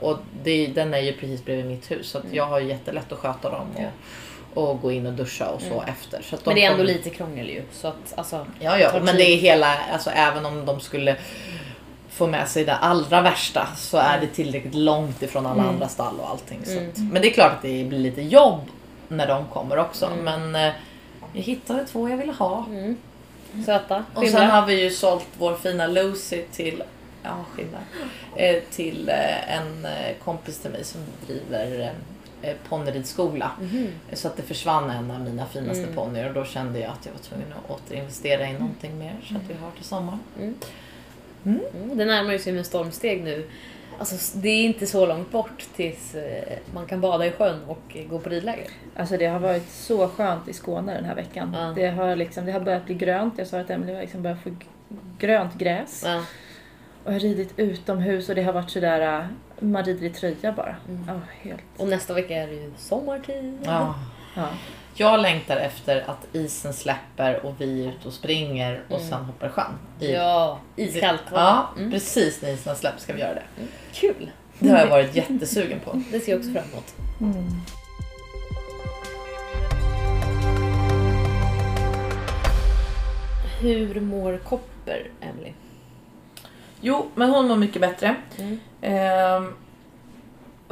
[0.00, 3.12] Och det, den är ju precis bredvid mitt hus så att jag har ju jättelätt
[3.12, 3.66] att sköta dem
[4.54, 6.22] och, och gå in och duscha och så efter.
[6.22, 7.62] Så att de Men det är ändå kommer- lite krångel ju.
[7.72, 8.46] Så att alltså.
[8.60, 11.16] Ja, ja, men det är hela, alltså även om de skulle
[12.12, 16.20] få med sig det allra värsta så är det tillräckligt långt ifrån alla andra stall
[16.20, 16.60] och allting.
[16.64, 18.60] Så att, men det är klart att det blir lite jobb
[19.08, 20.10] när de kommer också.
[20.22, 20.72] Men eh,
[21.32, 22.66] jag hittade två jag ville ha.
[23.66, 24.04] Söta.
[24.14, 26.82] Och sen har vi ju sålt vår fina Lucy till,
[27.22, 27.82] ja skimlar,
[28.36, 31.92] eh, till eh, en eh, kompis till mig som driver
[32.42, 33.50] eh, ponnyridskola.
[34.12, 37.12] Så att det försvann en av mina finaste ponnyer och då kände jag att jag
[37.12, 40.20] var tvungen att återinvestera i någonting mer så att vi har till sommaren.
[40.38, 40.54] Mm,
[41.94, 43.48] det närmar sig med stormsteg nu.
[43.98, 47.96] Alltså, det är inte så långt bort tills eh, man kan bada i sjön och
[47.96, 48.66] eh, gå på ridläger.
[48.96, 51.56] Alltså det har varit så skönt i Skåne den här veckan.
[51.58, 51.72] Ja.
[51.74, 53.34] Det, har liksom, det har börjat bli grönt.
[53.36, 54.50] Jag sa att Emelie har liksom börjat få
[55.18, 56.02] grönt gräs.
[56.06, 56.24] Ja.
[57.04, 59.26] Och jag har ridit utomhus och det har varit sådär, äh,
[59.58, 60.76] man rider i tröja bara.
[61.06, 61.62] Ja, helt.
[61.76, 63.58] Och nästa vecka är det ju sommartid.
[63.64, 63.94] Ja.
[64.36, 64.48] Ja.
[64.94, 69.48] Jag längtar efter att isen släpper och vi är ute och springer och sen hoppar
[69.48, 69.64] sjön.
[70.00, 71.22] I, Ja, iskallt?
[71.32, 73.42] Ja, precis när isen släpper ska vi göra det.
[73.92, 74.30] Kul!
[74.58, 76.02] Det har jag varit jättesugen på.
[76.12, 76.94] Det ser jag också fram emot.
[83.60, 85.52] Hur mår Kopper, Emily?
[86.80, 88.16] Jo, men hon mår mycket bättre.
[88.38, 88.58] Mm.
[88.82, 89.54] Ehm,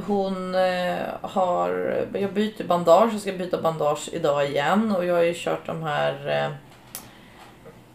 [0.06, 2.04] hon eh, har...
[2.12, 5.82] Jag byter bandage, jag ska byta bandage idag igen och jag har ju kört de
[5.82, 6.50] här eh,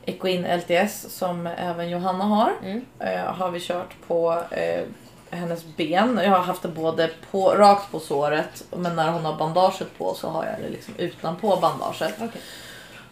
[0.06, 2.52] Equin LTS som även Johanna har.
[2.64, 2.86] Mm.
[3.00, 4.84] Eh, har vi kört på eh,
[5.30, 6.20] hennes ben.
[6.24, 10.14] Jag har haft det både på, rakt på såret men när hon har bandaget på
[10.14, 12.14] så har jag det liksom utanpå bandaget.
[12.16, 12.42] Okej.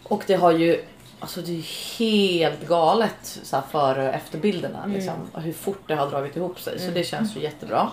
[0.02, 0.84] Och det har ju,
[1.20, 4.78] alltså det är helt galet så här, före och efterbilderna.
[4.78, 4.92] Mm.
[4.92, 6.78] Liksom, hur fort det har dragit ihop sig.
[6.78, 7.90] Så det känns ju jättebra.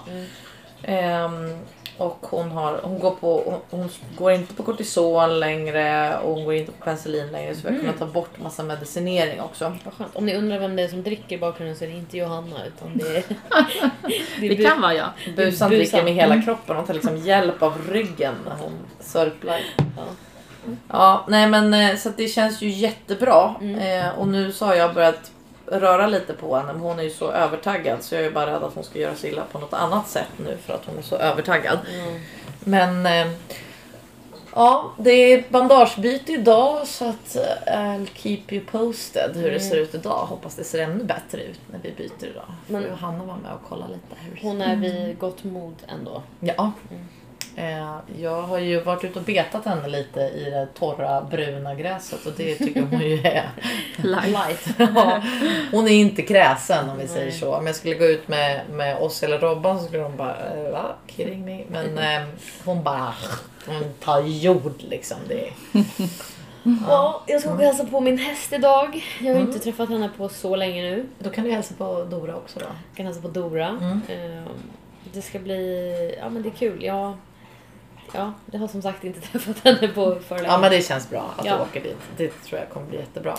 [0.84, 1.58] Ehm,
[1.98, 6.46] och hon, har, hon, går på, hon, hon går inte på kortison längre och hon
[6.46, 7.56] går inte på penicillin längre.
[7.56, 7.82] Så vi har Mm.
[7.82, 9.78] kunnat ta bort massa medicinering också.
[9.86, 10.16] Vad skönt.
[10.16, 12.66] Om ni undrar vem det är som dricker i bakgrunden så är det inte Johanna
[12.66, 13.24] utan det är...
[14.40, 15.08] det är Det Bu- kan vara jag.
[15.26, 15.70] Busan Busan.
[15.70, 16.76] dricker med hela kroppen.
[16.76, 19.60] Hon tar liksom hjälp av ryggen när hon sörplar.
[19.78, 20.04] Ja.
[20.88, 23.56] Ja, nej men eh, så att det känns ju jättebra.
[23.62, 23.80] Mm.
[24.06, 25.32] Eh, och nu så har jag börjat
[25.72, 28.64] röra lite på henne men hon är ju så övertaggad så jag är bara rädd
[28.64, 31.02] att hon ska göra sig illa på något annat sätt nu för att hon är
[31.02, 31.80] så övertaggad.
[31.94, 32.20] Mm.
[32.60, 33.34] Men eh,
[34.56, 39.78] ja, det är bandagebyte idag så att eh, I'll keep you posted hur det ser
[39.78, 40.26] ut idag.
[40.26, 42.44] Hoppas det ser ännu bättre ut när vi byter idag.
[42.68, 46.24] Men- Johanna var med och kolla lite hur Hon är vid gott mod ändå.
[46.40, 46.98] Ja, Eh,
[48.22, 52.32] jag har ju varit ute och betat henne lite i det torra bruna gräset och
[52.38, 53.50] det tycker hon ju är
[53.98, 54.68] Light.
[54.78, 55.22] Ja,
[55.72, 57.56] hon är inte kräsen om vi säger så.
[57.56, 60.72] Om jag skulle gå ut med, med oss eller Robban så skulle de bara, eh,
[60.72, 60.96] va?
[61.08, 61.64] Kidding me?
[61.68, 62.28] Men eh,
[62.66, 63.14] hon bara,
[63.68, 65.18] hon tar jord liksom.
[65.28, 65.54] Det är,
[66.88, 69.04] Ja, jag ska åka och hälsa på min häst idag.
[69.20, 69.48] Jag har Mm.
[69.48, 71.06] inte träffat henne på så länge nu.
[71.20, 72.66] då kan du hälsa på Dora också då.
[72.66, 73.68] Jag kan hälsa på Dora.
[73.68, 74.02] Mm.
[74.10, 74.44] Ehm,
[75.14, 76.84] Det ska bli, ja men det är kul.
[76.84, 77.14] Jag,
[78.14, 80.48] ja, jag har som sagt inte träffat henne på för länge.
[80.50, 81.56] Ja men det känns bra att Ja.
[81.56, 81.98] du åker dit.
[82.18, 83.38] Det tror jag kommer bli jättebra.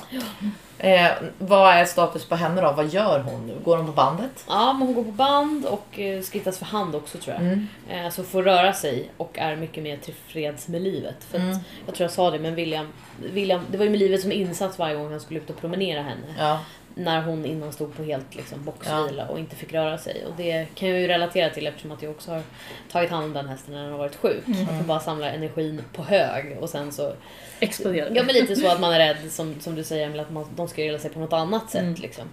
[0.79, 2.73] Eh, vad är status på henne då?
[2.73, 3.55] Vad gör hon nu?
[3.65, 4.45] Går hon på bandet?
[4.49, 7.43] Ja, men hon går på band och eh, skrittas för hand också tror jag.
[7.47, 7.67] Mm.
[7.91, 11.25] Eh, Så får röra sig och är mycket mer tillfreds med livet.
[11.31, 11.59] För Mm.
[11.87, 12.87] Jag tror jag sa det, men William,
[13.33, 16.03] William, det var ju med livet som insats varje gång han skulle ut och promenera
[16.03, 16.35] henne.
[16.39, 16.59] Ja.
[16.95, 20.25] När hon innan stod på helt liksom, boxvila och inte fick röra sig.
[20.27, 22.43] Och det kan jag ju relatera till eftersom att jag också har
[22.91, 24.47] tagit hand om den hästen när den har varit sjuk.
[24.47, 24.63] Mm.
[24.63, 27.13] Att få bara samla energin på hög och sen så...
[27.61, 28.15] Exploderade.
[28.15, 30.69] Ja men lite så att man är rädd som, som du säger att man, de
[30.69, 31.83] ska rela sig på något annat sätt.
[31.83, 31.95] Mm.
[31.95, 32.25] Liksom.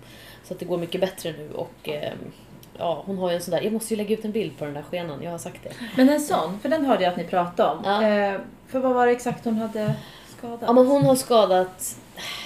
[0.43, 2.18] Så att det går mycket bättre nu och ehm,
[2.78, 4.66] ja, hon har ju en sån där, jag måste ju lägga ut en bild på
[4.66, 5.72] den där skenan, jag har sagt det.
[5.95, 7.82] Men en sån, för den hörde jag att ni pratade om.
[7.86, 8.07] Ja.
[8.07, 9.95] Eh, för vad var det exakt hon hade
[10.38, 10.60] skadat?
[10.62, 11.97] Ja men hon har skadat,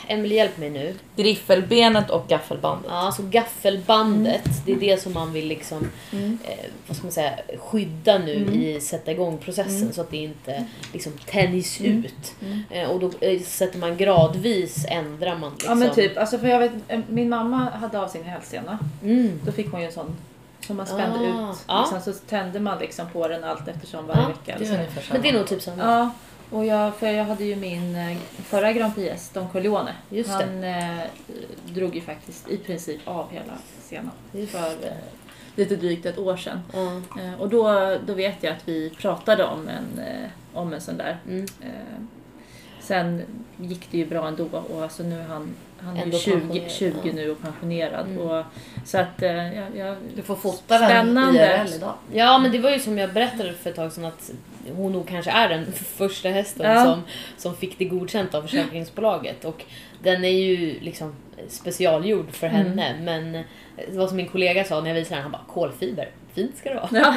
[0.08, 0.96] Emelie hjälp mig nu.
[1.16, 2.86] Griffelbenet och gaffelbandet.
[2.92, 6.38] Ja, alltså gaffelbandet, det är det som man vill liksom, Mm.
[6.44, 6.58] eh,
[6.88, 8.62] vad ska man säga, skydda nu Mm.
[8.62, 9.94] i sätta igång processen Mm.
[9.94, 12.06] så att det inte liksom tänjs Mm.
[12.06, 12.34] ut.
[12.42, 12.64] Mm.
[12.70, 15.70] Eh, och då eh, sätter man gradvis, ändrar man liksom.
[15.70, 18.80] Ja men typ, alltså för jag vet, eh, min mamma hade av sin hälsena.
[19.04, 19.40] Mm.
[19.46, 20.16] Då fick hon ju en sån
[20.68, 21.34] som man spände
[21.66, 21.92] Ah, ut.
[21.92, 24.56] Liksom, så tände man liksom på den allt eftersom varje Ja, vecka.
[24.60, 25.14] Det så.
[25.14, 25.84] Men det är nog typ samma.
[25.84, 26.10] Ja,
[26.54, 29.96] och jag, för jag hade ju min eh, förra Grand Prix-gäst, Don Corleone.
[30.10, 30.46] Just det.
[30.46, 31.06] Han eh,
[31.66, 34.94] drog ju faktiskt i princip av hela scenen Just för eh,
[35.56, 36.60] lite drygt ett år sedan.
[37.20, 40.98] Eh, och då, då vet jag att vi pratade om en, eh, om en sån
[40.98, 41.18] där.
[41.28, 41.46] Mm.
[41.62, 42.04] Eh,
[42.80, 43.22] sen
[43.58, 46.32] gick det ju bra ändå och alltså nu är han, han är ju Ändå 20,
[46.32, 47.14] pensionerad, 20 ja.
[47.14, 48.08] nu och pensionerad.
[48.08, 48.18] Mm.
[48.18, 48.46] Och,
[48.86, 51.64] så att eh, jag, jag, Du får fota den Spännande.
[51.64, 51.94] IRL idag.
[52.14, 54.32] Ja men det var ju som jag berättade för ett tag sedan att
[54.76, 56.84] hon nog kanske är den första hästen Ja.
[56.86, 57.02] som,
[57.38, 59.46] som fick det godkänt av försäkringsbolaget.
[59.46, 59.64] Och
[60.04, 61.16] den är ju liksom
[61.48, 62.78] specialgjord för Mm.
[62.78, 63.32] henne men
[63.92, 66.70] det var som min kollega sa när jag visade den, han bara kolfiber, fint ska
[66.70, 66.90] det vara.
[66.92, 67.16] ja,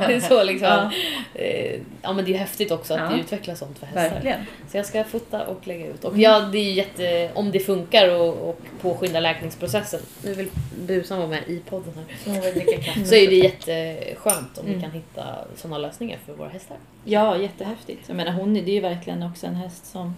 [0.08, 0.68] det är så liksom.
[0.68, 0.90] Ja.
[1.34, 3.08] Eh, ja men det är häftigt också att Ja.
[3.16, 4.10] det utvecklas sånt för hästar.
[4.10, 4.40] verkligen.
[4.70, 6.04] Så jag ska fota och lägga ut.
[6.04, 10.00] Och ja, det är ju jätte, om det funkar och, och påskynda läkningsprocessen.
[10.24, 10.48] Nu vill
[10.86, 12.04] Busan vara med i podden här.
[12.24, 12.30] Så.
[13.08, 14.82] Så är det jätteskönt om vi Mm.
[14.82, 15.24] kan hitta
[15.56, 16.76] sådana lösningar för våra hästar.
[17.04, 18.00] Ja, jättehäftigt.
[18.08, 20.14] Jag menar hon är- det är ju verkligen också en häst som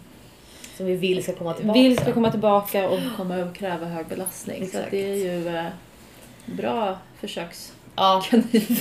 [0.77, 1.81] Som vi vill ska komma tillbaka.
[1.81, 4.57] vill ska komma tillbaka och kommer att kräva hög belastning.
[4.59, 4.85] Så Exakt.
[4.85, 5.65] att det är ju eh,
[6.47, 7.73] bra försöks...
[7.97, 8.23] Ja,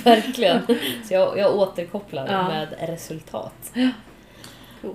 [0.03, 0.61] verkligen.
[1.07, 2.47] Så jag, jag återkopplar Ja.
[2.47, 3.71] med resultat.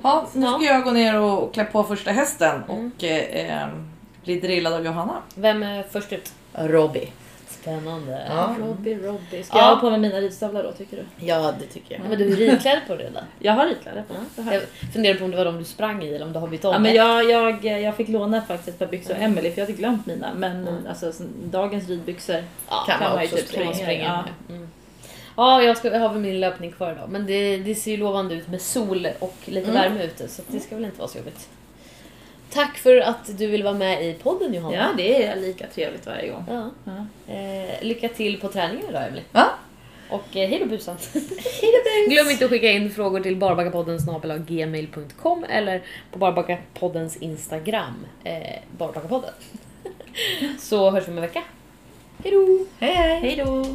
[0.03, 2.91] Ja, nu ska jag gå ner och klä på första hästen Mm.
[2.97, 3.69] och eh, eh,
[4.25, 5.15] bli drillad av Johanna.
[5.35, 6.33] Vem är först ut?
[6.53, 7.09] Robbie.
[7.65, 8.23] Spännande.
[8.29, 8.55] Ja.
[8.61, 9.43] Robbie, Robbie.
[9.43, 9.65] Ska Ja.
[9.65, 11.27] jag ha på mig mina ridstövlar då tycker du?
[11.27, 12.09] Ja, det tycker Ja, jag.
[12.09, 13.25] men du är ridklädd på det redan.
[13.39, 14.15] Jag har ridkläder på.
[14.15, 14.21] Ja.
[14.37, 14.63] Det har jag.
[14.93, 16.73] Funderar på om det var de du sprang i eller om du har bytt om.
[16.73, 19.33] Ja, men jag, jag, jag fick låna faktiskt ett par byxor av Mm.
[19.33, 20.35] Emily för jag hade glömt mina.
[20.37, 20.87] Men Mm.
[20.89, 24.05] alltså, så- dagens ridbyxor ja, kan kan man ju typ springa springa.
[24.05, 24.25] Ja.
[24.49, 24.57] med.
[24.57, 24.69] Mm.
[25.37, 27.09] Ja, jag, ska, jag har väl min löpning kvar idag.
[27.09, 29.83] Men det, det ser ju lovande ut med sol och lite Mm.
[29.83, 30.29] värme ute.
[30.29, 31.49] Så det ska väl inte vara så jobbigt.
[32.55, 34.77] Tack för att du vill vara med i podden Johanna.
[34.77, 36.45] ja, det är lika trevligt varje gång.
[36.49, 36.71] Ja.
[36.85, 37.07] Ja.
[37.35, 39.25] Eh, lycka till på träningen idag Emelie.
[39.33, 39.51] Ja.
[40.11, 40.97] Och eh, hej då busan.
[42.09, 43.99] Glöm inte att skicka in frågor till barbackapodden
[44.47, 49.35] gmail.com eller på Barbackapoddens Instagram, eh, Barbackapodden.
[50.59, 51.43] Så hörs vi om en vecka.
[52.25, 52.67] Hej då!
[52.79, 53.21] Hej hej!
[53.21, 53.67] Hej då!